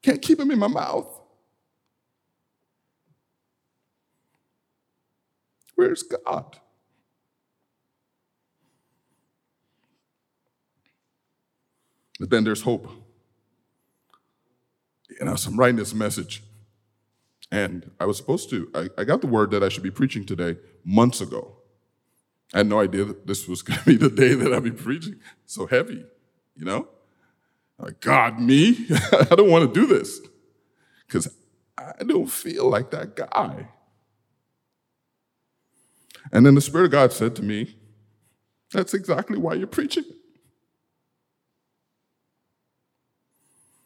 [0.02, 1.20] Can't keep them in my mouth.
[5.74, 6.58] Where's God?
[12.18, 12.88] But then there's hope.
[15.20, 16.42] You know, so I'm writing this message,
[17.50, 20.24] and I was supposed to, I, I got the word that I should be preaching
[20.24, 21.56] today months ago.
[22.52, 24.70] I had no idea that this was going to be the day that I'd be
[24.70, 25.20] preaching.
[25.44, 26.04] So heavy,
[26.54, 26.88] you know?
[27.78, 28.87] Like, God, me?
[29.30, 30.20] I don't want to do this
[31.06, 31.28] because
[31.76, 33.68] I don't feel like that guy.
[36.32, 37.76] And then the Spirit of God said to me,
[38.72, 40.04] That's exactly why you're preaching.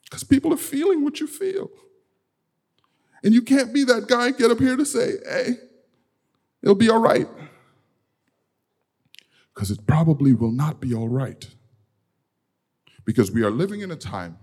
[0.05, 1.71] Because people are feeling what you feel.
[3.23, 5.55] And you can't be that guy, get up here to say, Hey,
[6.63, 7.29] it'll be all right.
[9.55, 11.47] Because it probably will not be all right.
[13.05, 14.39] Because we are living in a time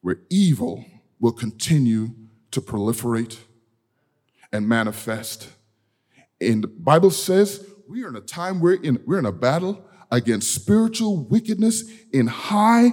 [0.00, 0.84] where evil
[1.18, 2.14] will continue
[2.50, 3.38] to proliferate
[4.52, 5.48] and manifest
[6.40, 9.84] and the Bible says we are in a time we're in, we're in a battle
[10.10, 12.90] against spiritual wickedness in high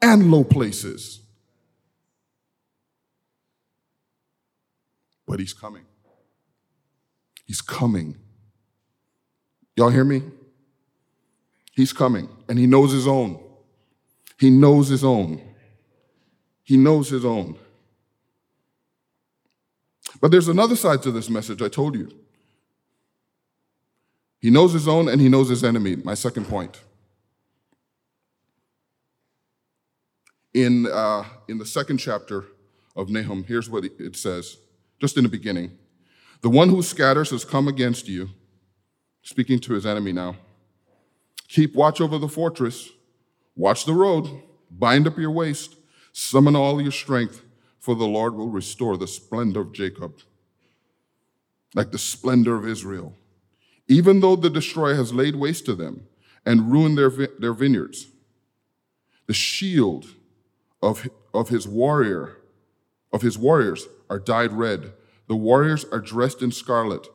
[0.00, 1.20] and low places.
[5.26, 5.84] But he's coming.
[7.46, 8.16] He's coming.
[9.76, 10.22] Y'all hear me?
[11.72, 13.42] He's coming, and he knows his own.
[14.38, 15.40] He knows his own.
[16.62, 17.56] He knows his own.
[20.20, 22.10] But there's another side to this message I told you.
[24.38, 25.96] He knows his own and he knows his enemy.
[25.96, 26.80] My second point.
[30.52, 32.44] In, uh, in the second chapter
[32.94, 34.58] of Nahum, here's what it says,
[35.04, 35.76] just in the beginning.
[36.40, 38.30] The one who scatters has come against you,
[39.22, 40.36] speaking to his enemy now.
[41.48, 42.88] Keep watch over the fortress,
[43.54, 44.28] watch the road,
[44.70, 45.76] bind up your waist,
[46.12, 47.42] summon all your strength,
[47.78, 50.20] for the Lord will restore the splendor of Jacob,
[51.74, 53.14] like the splendor of Israel
[53.88, 56.06] even though the destroyer has laid waste to them
[56.46, 58.08] and ruined their, their vineyards.
[59.26, 60.06] The shield
[60.82, 62.36] of, of his warrior,
[63.12, 64.92] of his warriors are dyed red.
[65.28, 67.08] The warriors are dressed in scarlet.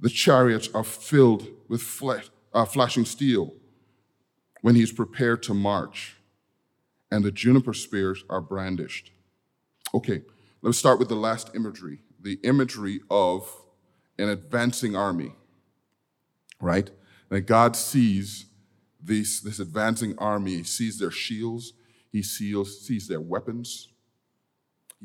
[0.00, 2.02] The chariots are filled with
[2.52, 3.54] uh, flashing steel
[4.62, 6.16] when he's prepared to march,
[7.10, 9.12] and the juniper spears are brandished.
[9.94, 10.22] Okay,
[10.62, 13.48] let's start with the last imagery the imagery of
[14.18, 15.32] an advancing army
[16.60, 16.90] right?
[17.28, 18.46] That God sees
[19.02, 21.72] this, this advancing army, he sees their shields,
[22.10, 23.88] he sees, sees their weapons,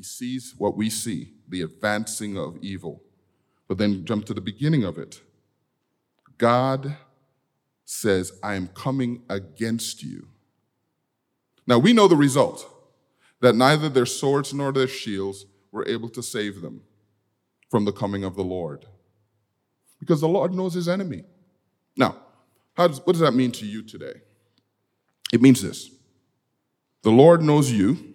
[0.02, 3.04] he sees what we see, the advancing of evil.
[3.68, 5.22] But then jump to the beginning of it.
[6.40, 6.98] God
[7.86, 10.28] says, I am coming against you.
[11.68, 12.68] Now we know the result
[13.42, 16.82] that neither their swords nor their shields were able to save them
[17.70, 18.88] from the coming of the Lord.
[20.00, 21.26] Because the Lord knows his enemy.
[21.96, 22.16] Now,
[22.76, 24.16] does, what does that mean to you today?
[25.32, 25.92] It means this
[27.04, 28.11] the Lord knows you,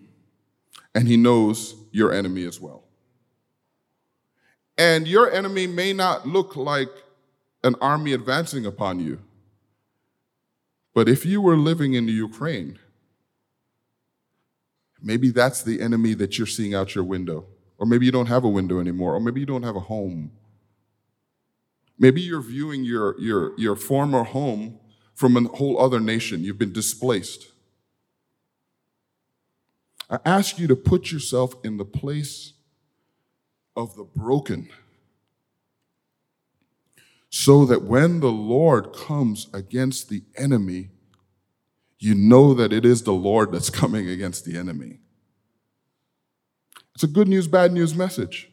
[0.97, 2.83] and He knows your enemy as well.
[4.79, 6.89] And your enemy may not look like
[7.63, 9.21] an army advancing upon you,
[10.95, 12.79] but if you were living in Ukraine,
[15.03, 17.47] maybe that's the enemy that you're seeing out your window.
[17.79, 20.33] Or maybe you don't have a window anymore, or maybe you don't have a home.
[21.99, 24.81] Maybe you're viewing your, your, your former home
[25.15, 26.43] from a whole other nation.
[26.43, 27.53] You've been displaced.
[30.09, 32.53] I ask you to put yourself in the place
[33.75, 34.69] of the broken
[37.29, 40.91] so that when the Lord comes against the enemy,
[41.99, 45.01] you know that it is the Lord that's coming against the enemy.
[46.95, 48.51] It's a good news, bad news message.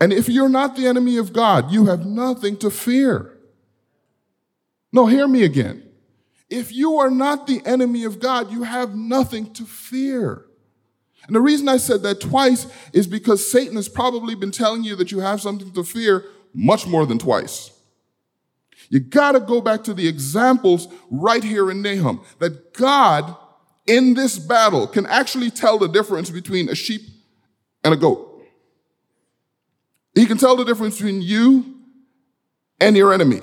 [0.00, 3.38] And if you're not the enemy of God, you have nothing to fear.
[4.92, 5.87] No, hear me again.
[6.50, 10.46] If you are not the enemy of God, you have nothing to fear.
[11.26, 14.96] And the reason I said that twice is because Satan has probably been telling you
[14.96, 16.24] that you have something to fear
[16.54, 17.70] much more than twice.
[18.88, 23.36] You got to go back to the examples right here in Nahum that God
[23.86, 27.02] in this battle can actually tell the difference between a sheep
[27.84, 28.42] and a goat.
[30.14, 31.76] He can tell the difference between you
[32.80, 33.40] and your enemy.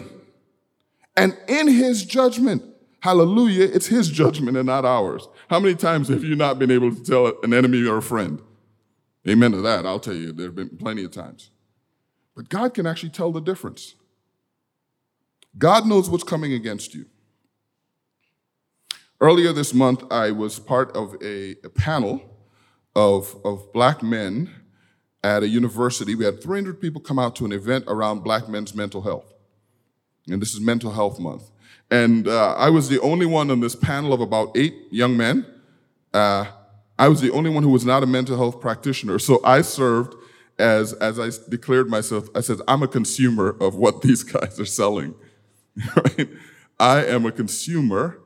[1.16, 2.64] And in his judgment,
[3.06, 5.30] hallelujah, it's his judgment and not ours.
[5.48, 8.42] How many times have you not been able to tell an enemy or a friend?
[9.28, 9.86] Amen to that.
[9.86, 11.52] I'll tell you, there have been plenty of times.
[12.36, 13.94] But God can actually tell the difference.
[15.56, 17.06] God knows what's coming against you.
[19.22, 22.24] Earlier this month, I was part of a, a panel
[22.96, 24.50] of, of black men
[25.24, 26.16] at a university.
[26.16, 29.32] We had 300 people come out to an event around black men's mental health.
[30.28, 31.52] And this is Mental Health Month.
[31.92, 35.46] And uh, I was the only one on this panel of about eight young men.
[36.14, 36.46] Uh,
[36.98, 39.20] I was the only one who was not a mental health practitioner.
[39.20, 40.16] So I served
[40.58, 44.66] as, as I declared myself, I said, I'm a consumer of what these guys are
[44.66, 45.14] selling.
[45.96, 46.30] right?
[46.80, 48.20] I am a consumer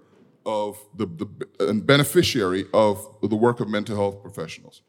[0.45, 4.82] of the, the and beneficiary of the work of mental health professionals.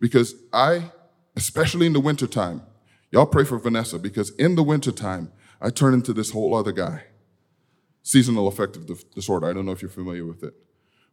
[0.00, 0.90] Because I
[1.36, 2.62] especially in the wintertime.
[3.10, 7.04] Y'all pray for Vanessa because in the wintertime, I turn into this whole other guy.
[8.02, 9.48] Seasonal affective disorder.
[9.48, 10.54] I don't know if you're familiar with it.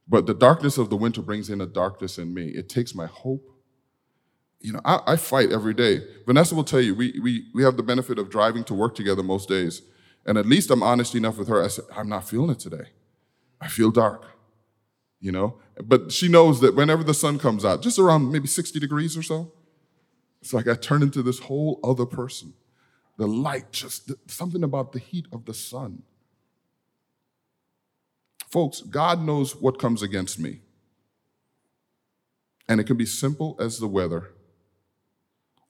[0.08, 2.48] But the darkness of the winter brings in a darkness in me.
[2.48, 3.52] It takes my hope.
[4.62, 6.02] You know, I, I fight every day.
[6.26, 9.22] Vanessa will tell you, we, we, we have the benefit of driving to work together
[9.22, 9.82] most days.
[10.26, 11.64] And at least I'm honest enough with her.
[11.64, 12.90] I said, I'm not feeling it today.
[13.60, 14.26] I feel dark,
[15.20, 15.60] you know?
[15.84, 19.24] But she knows that whenever the sun comes out, just around maybe 60 degrees or
[19.24, 19.52] so,
[20.42, 22.54] it's like I turn into this whole other person.
[23.18, 26.04] The light, just something about the heat of the sun.
[28.50, 30.62] Folks, God knows what comes against me.
[32.68, 34.32] And it can be simple as the weather,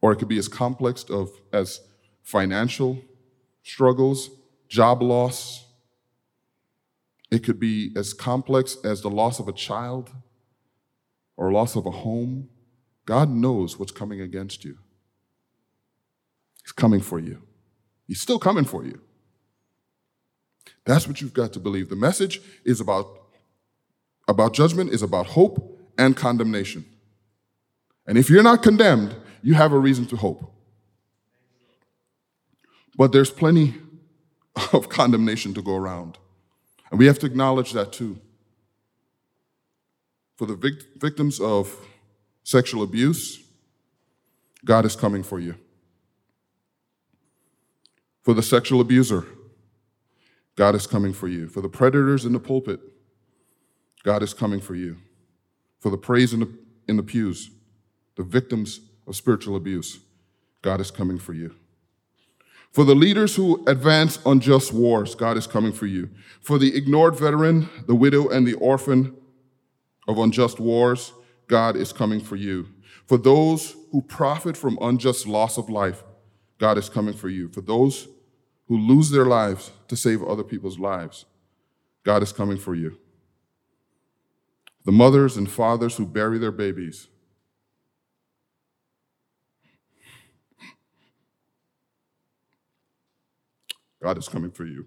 [0.01, 1.81] or it could be as complex of, as
[2.23, 3.01] financial
[3.63, 4.29] struggles,
[4.67, 5.65] job loss.
[7.29, 10.11] It could be as complex as the loss of a child
[11.35, 12.49] or loss of a home
[13.07, 14.77] God knows what's coming against you.
[16.61, 17.41] He's coming for you.
[18.05, 19.01] He's still coming for you.
[20.85, 21.89] That's what you've got to believe.
[21.89, 23.07] The message is about,
[24.27, 26.85] about judgment, is about hope and condemnation.
[28.05, 30.53] And if you're not condemned, you have a reason to hope.
[32.95, 33.75] But there's plenty
[34.73, 36.17] of condemnation to go around.
[36.89, 38.19] And we have to acknowledge that too.
[40.35, 41.75] For the vic- victims of
[42.43, 43.43] sexual abuse,
[44.63, 45.55] God is coming for you.
[48.21, 49.25] For the sexual abuser,
[50.57, 51.47] God is coming for you.
[51.47, 52.81] For the predators in the pulpit,
[54.03, 54.97] God is coming for you.
[55.79, 56.49] For the praise in the,
[56.87, 57.51] in the pews,
[58.15, 59.99] the victims of spiritual abuse,
[60.63, 61.55] God is coming for you.
[62.71, 66.09] For the leaders who advance unjust wars, God is coming for you.
[66.41, 69.15] For the ignored veteran, the widow, and the orphan
[70.07, 71.13] of unjust wars,
[71.47, 72.67] God is coming for you.
[73.05, 76.03] For those who profit from unjust loss of life,
[76.57, 77.47] God is coming for you.
[77.47, 78.07] For those
[78.67, 81.25] who lose their lives to save other people's lives,
[82.03, 82.97] God is coming for you.
[84.85, 87.07] The mothers and fathers who bury their babies,
[94.01, 94.85] God is coming for you.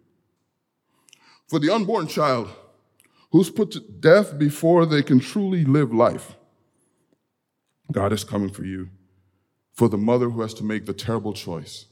[1.48, 2.48] For the unborn child
[3.32, 6.36] who's put to death before they can truly live life,
[7.92, 8.88] God is coming for you.
[9.72, 11.86] For the mother who has to make the terrible choice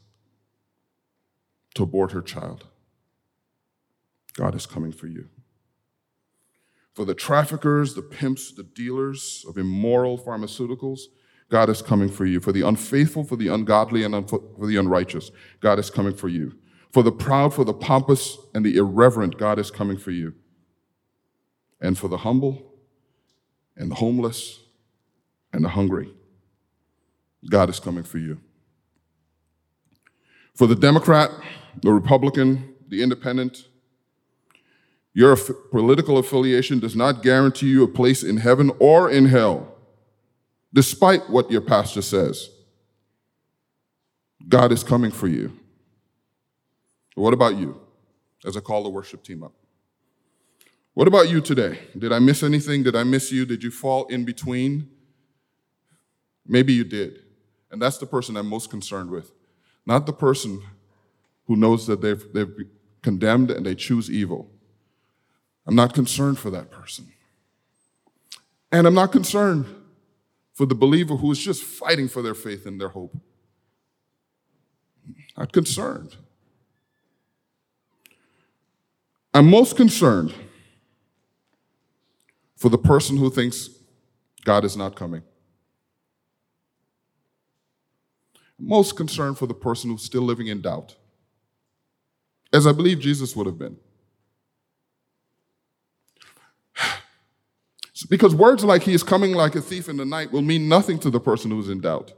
[1.74, 2.66] to abort her child.
[4.34, 5.28] God is coming for you.
[6.94, 11.02] For the traffickers, the pimps, the dealers of immoral pharmaceuticals,
[11.48, 12.40] God is coming for you.
[12.40, 16.56] For the unfaithful, for the ungodly, and for the unrighteous, God is coming for you.
[16.92, 20.34] For the proud, for the pompous, and the irreverent, God is coming for you.
[21.80, 22.74] And for the humble,
[23.76, 24.60] and the homeless,
[25.52, 26.12] and the hungry,
[27.48, 28.40] God is coming for you.
[30.59, 31.30] For the Democrat,
[31.82, 33.68] the Republican, the independent,
[35.14, 35.36] your
[35.70, 39.76] political affiliation does not guarantee you a place in heaven or in hell,
[40.74, 42.50] despite what your pastor says.
[44.48, 45.56] God is coming for you.
[47.14, 47.80] What about you?
[48.44, 49.52] As I call the worship team up.
[50.94, 51.78] What about you today?
[51.96, 52.82] Did I miss anything?
[52.82, 53.46] Did I miss you?
[53.46, 54.90] Did you fall in between?
[56.44, 57.20] Maybe you did.
[57.70, 59.30] And that's the person I'm most concerned with.
[59.89, 60.61] Not the person
[61.47, 62.55] who knows that they've, they've
[63.01, 64.51] condemned and they choose evil.
[65.66, 67.11] I'm not concerned for that person.
[68.70, 69.64] And I'm not concerned
[70.53, 73.16] for the believer who is just fighting for their faith and their hope.
[75.39, 76.16] Not concerned.
[79.32, 80.34] I'm most concerned
[82.57, 83.70] for the person who thinks
[84.45, 85.22] God is not coming.
[88.59, 90.96] Most concerned for the person who's still living in doubt,
[92.52, 93.76] as I believe Jesus would have been.
[98.09, 101.00] Because words like he is coming like a thief in the night will mean nothing
[101.00, 102.12] to the person who's in doubt.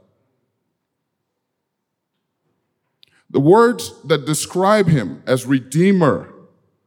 [3.31, 6.33] The words that describe him as redeemer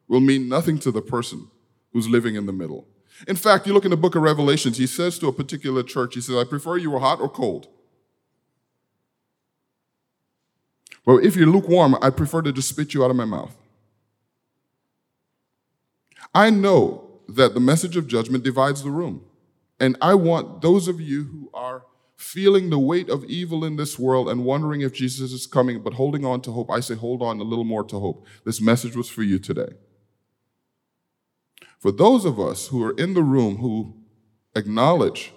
[0.06, 1.48] will mean nothing to the person
[1.92, 2.86] who's living in the middle.
[3.26, 6.14] In fact, you look in the book of Revelations, he says to a particular church,
[6.14, 7.68] he says, I prefer you were hot or cold.
[11.04, 13.54] Well, if you're lukewarm, I prefer to just spit you out of my mouth.
[16.34, 19.24] I know that the message of judgment divides the room.
[19.78, 21.84] And I want those of you who are
[22.16, 25.94] feeling the weight of evil in this world and wondering if Jesus is coming, but
[25.94, 28.26] holding on to hope, I say, hold on a little more to hope.
[28.44, 29.74] This message was for you today.
[31.78, 33.94] For those of us who are in the room who
[34.56, 35.32] acknowledge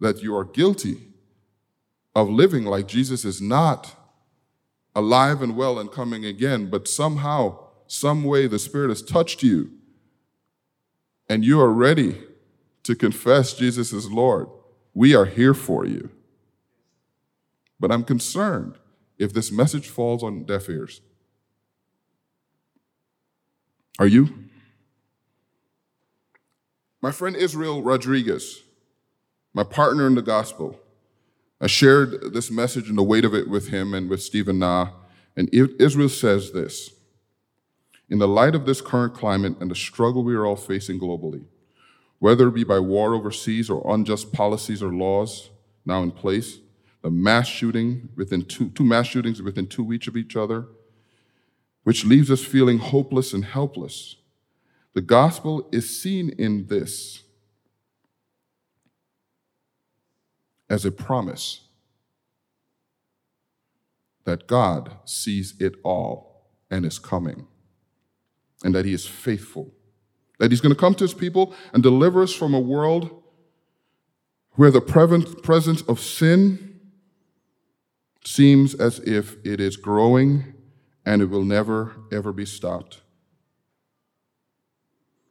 [0.00, 1.08] that you are guilty
[2.14, 3.94] of living like Jesus is not
[4.94, 9.70] alive and well and coming again, but somehow, some way, the Spirit has touched you
[11.28, 12.20] and you are ready
[12.82, 14.48] to confess Jesus is Lord,
[14.92, 16.10] we are here for you.
[17.80, 18.76] But I'm concerned
[19.18, 21.00] if this message falls on deaf ears.
[23.98, 24.48] Are you?
[27.00, 28.62] My friend Israel Rodriguez,
[29.54, 30.78] my partner in the gospel,
[31.62, 34.88] I shared this message and the weight of it with him and with Stephen Na.
[35.36, 36.90] And Israel says this
[38.10, 41.44] In the light of this current climate and the struggle we are all facing globally,
[42.18, 45.50] whether it be by war overseas or unjust policies or laws
[45.86, 46.58] now in place,
[47.00, 50.66] the mass shooting within two, two mass shootings within two weeks of each other,
[51.84, 54.16] which leaves us feeling hopeless and helpless.
[54.94, 57.22] The gospel is seen in this
[60.72, 61.60] as a promise
[64.24, 67.46] that God sees it all and is coming,
[68.64, 69.74] and that He is faithful,
[70.38, 73.22] that He's going to come to His people and deliver us from a world
[74.52, 76.80] where the presence of sin
[78.24, 80.54] seems as if it is growing
[81.04, 83.02] and it will never, ever be stopped.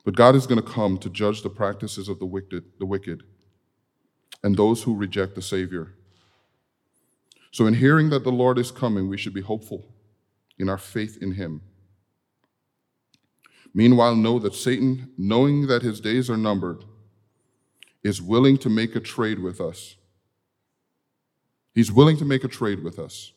[0.06, 3.24] But God is going to come to judge the practices of the wicked, the wicked
[4.44, 5.94] and those who reject the Savior.
[7.52, 9.86] So, in hearing that the Lord is coming, we should be hopeful
[10.58, 11.62] in our faith in Him.
[13.74, 16.84] Meanwhile, know that Satan, knowing that his days are numbered,
[18.04, 19.96] is willing to make a trade with us.
[21.74, 23.32] He's willing to make a trade with us.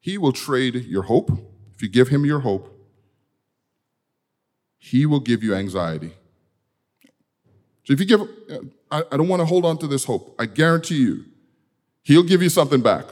[0.00, 1.30] He will trade your hope.
[1.74, 2.74] If you give him your hope,
[4.78, 6.12] he will give you anxiety.
[7.84, 8.28] So if you give,
[8.90, 10.34] I, I don't want to hold on to this hope.
[10.38, 11.24] I guarantee you,
[12.02, 13.04] He'll give you something back.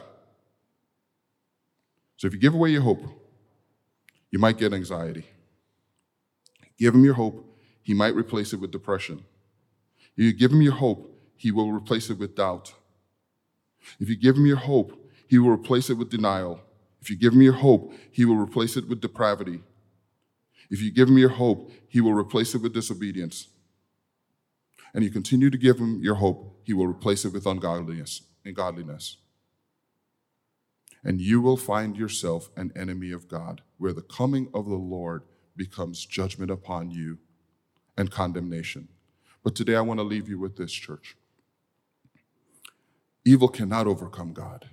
[2.16, 3.02] So if you give away your hope,
[4.30, 5.26] you might get anxiety.
[6.78, 7.44] Give him your hope,
[7.82, 9.24] he might replace it with depression.
[10.16, 12.72] If you give him your hope, he will replace it with doubt.
[14.00, 14.98] If you give him your hope,
[15.28, 16.60] he will replace it with denial.
[17.02, 19.60] If you give him your hope, he will replace it with depravity.
[20.70, 23.48] If you give him your hope, he will replace it with disobedience
[24.96, 28.56] and you continue to give him your hope, he will replace it with ungodliness and
[28.56, 29.18] godliness.
[31.04, 35.22] and you will find yourself an enemy of God, where the coming of the Lord
[35.56, 37.18] becomes judgment upon you
[37.96, 38.88] and condemnation.
[39.44, 41.16] But today I want to leave you with this, church.
[43.24, 44.68] Evil cannot overcome God.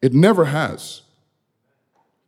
[0.00, 1.02] It never has.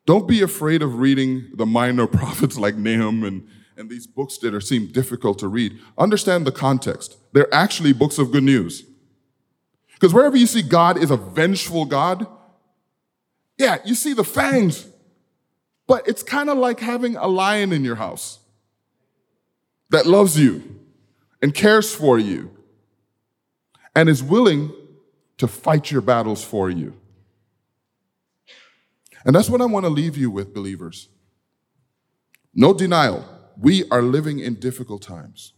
[0.06, 4.54] Don't be afraid of reading the minor prophets like Nahum and, and these books that
[4.54, 5.78] are, seem difficult to read.
[5.98, 7.16] Understand the context.
[7.32, 8.84] They're actually books of good news.
[9.94, 12.26] Because wherever you see God is a vengeful God,
[13.58, 14.86] yeah, you see the fangs,
[15.86, 18.38] but it's kind of like having a lion in your house
[19.90, 20.80] that loves you
[21.40, 22.50] and cares for you
[23.94, 24.72] and is willing
[25.38, 26.94] to fight your battles for you.
[29.24, 31.08] And that's what I want to leave you with, believers.
[32.54, 33.35] No denial.
[33.58, 35.52] We are living in difficult times.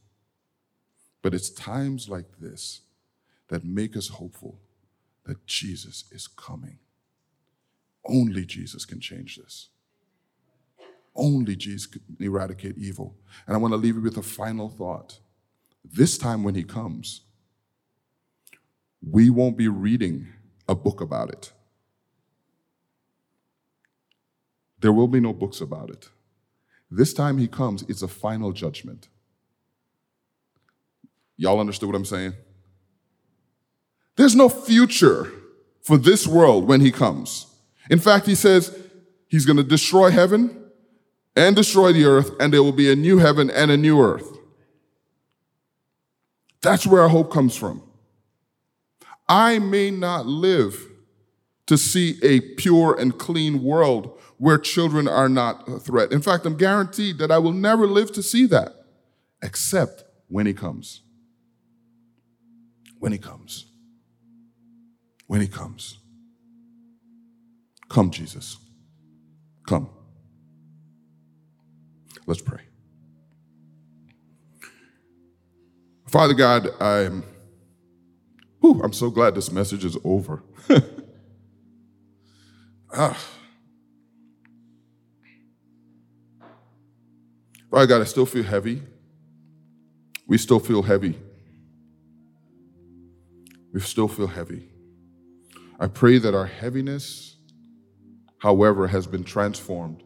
[1.23, 2.83] But it's times like this
[3.49, 4.59] that make us hopeful
[5.25, 6.79] that Jesus is coming.
[8.05, 9.69] Only Jesus can change this.
[11.15, 13.17] Only Jesus can eradicate evil.
[13.47, 15.19] And I want to leave you with a final thought.
[15.85, 17.23] This time when he comes,
[19.03, 20.29] we won't be reading
[20.69, 21.53] a book about it.
[24.81, 26.09] There will be no books about it.
[26.91, 29.09] This time he comes, it's a final judgment.
[31.37, 32.35] Y'all understood what I'm saying?
[34.17, 35.31] There's no future
[35.83, 37.47] for this world when he comes.
[37.91, 38.77] In fact, he says
[39.29, 40.65] he's going to destroy heaven
[41.37, 44.37] and destroy the earth, and there will be a new heaven and a new earth.
[46.61, 47.83] That's where our hope comes from.
[49.29, 50.89] I may not live
[51.67, 56.13] to see a pure and clean world where children are not a threat.
[56.13, 58.75] In fact, I'm guaranteed that I will never live to see that,
[59.43, 61.03] except when he comes.
[62.99, 63.69] When he comes
[65.29, 65.99] when he comes.
[67.89, 68.57] Come, Jesus.
[69.67, 69.89] Come.
[72.27, 72.63] Let's pray.
[76.09, 77.23] Father God, I'm,
[78.61, 80.43] whew, I'm so glad this message is over.
[82.93, 83.17] ah.
[87.71, 88.83] Father God, I still feel heavy.
[90.27, 91.19] We still feel heavy.
[93.73, 94.69] We still feel heavy.
[95.79, 97.37] I pray that our heaviness,
[98.39, 100.03] however, has been transformed.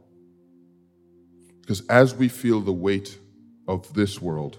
[1.60, 3.18] Because as we feel the weight
[3.68, 4.58] of this world,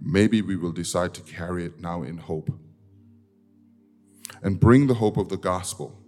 [0.00, 2.50] maybe we will decide to carry it now in hope
[4.42, 5.98] and bring the hope of the gospel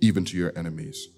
[0.00, 1.08] even to your enemies.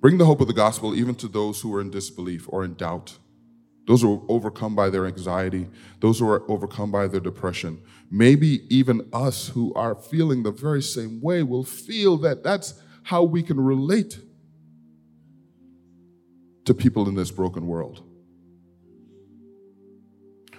[0.00, 2.74] Bring the hope of the gospel even to those who are in disbelief or in
[2.74, 3.18] doubt
[3.90, 5.66] those who are overcome by their anxiety,
[5.98, 7.82] those who are overcome by their depression.
[8.08, 13.24] Maybe even us who are feeling the very same way will feel that that's how
[13.24, 14.20] we can relate
[16.66, 18.04] to people in this broken world.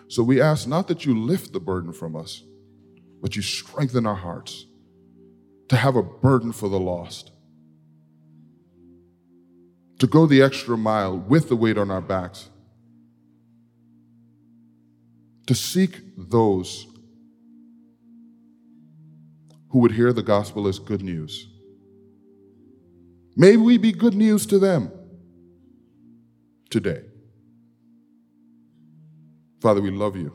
[0.09, 2.43] So we ask not that you lift the burden from us,
[3.21, 4.65] but you strengthen our hearts
[5.69, 7.30] to have a burden for the lost,
[10.01, 12.49] to go the extra mile with the weight on our backs
[15.45, 16.87] to seek those
[19.69, 21.47] who would hear the gospel as good news.
[23.35, 24.91] May we be good news to them
[26.71, 27.03] today.
[29.61, 30.33] Father, we love you.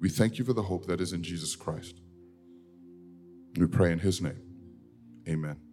[0.00, 2.00] We thank you for the hope that is in Jesus Christ.
[3.58, 4.40] We pray in his name.
[5.28, 5.65] Amen.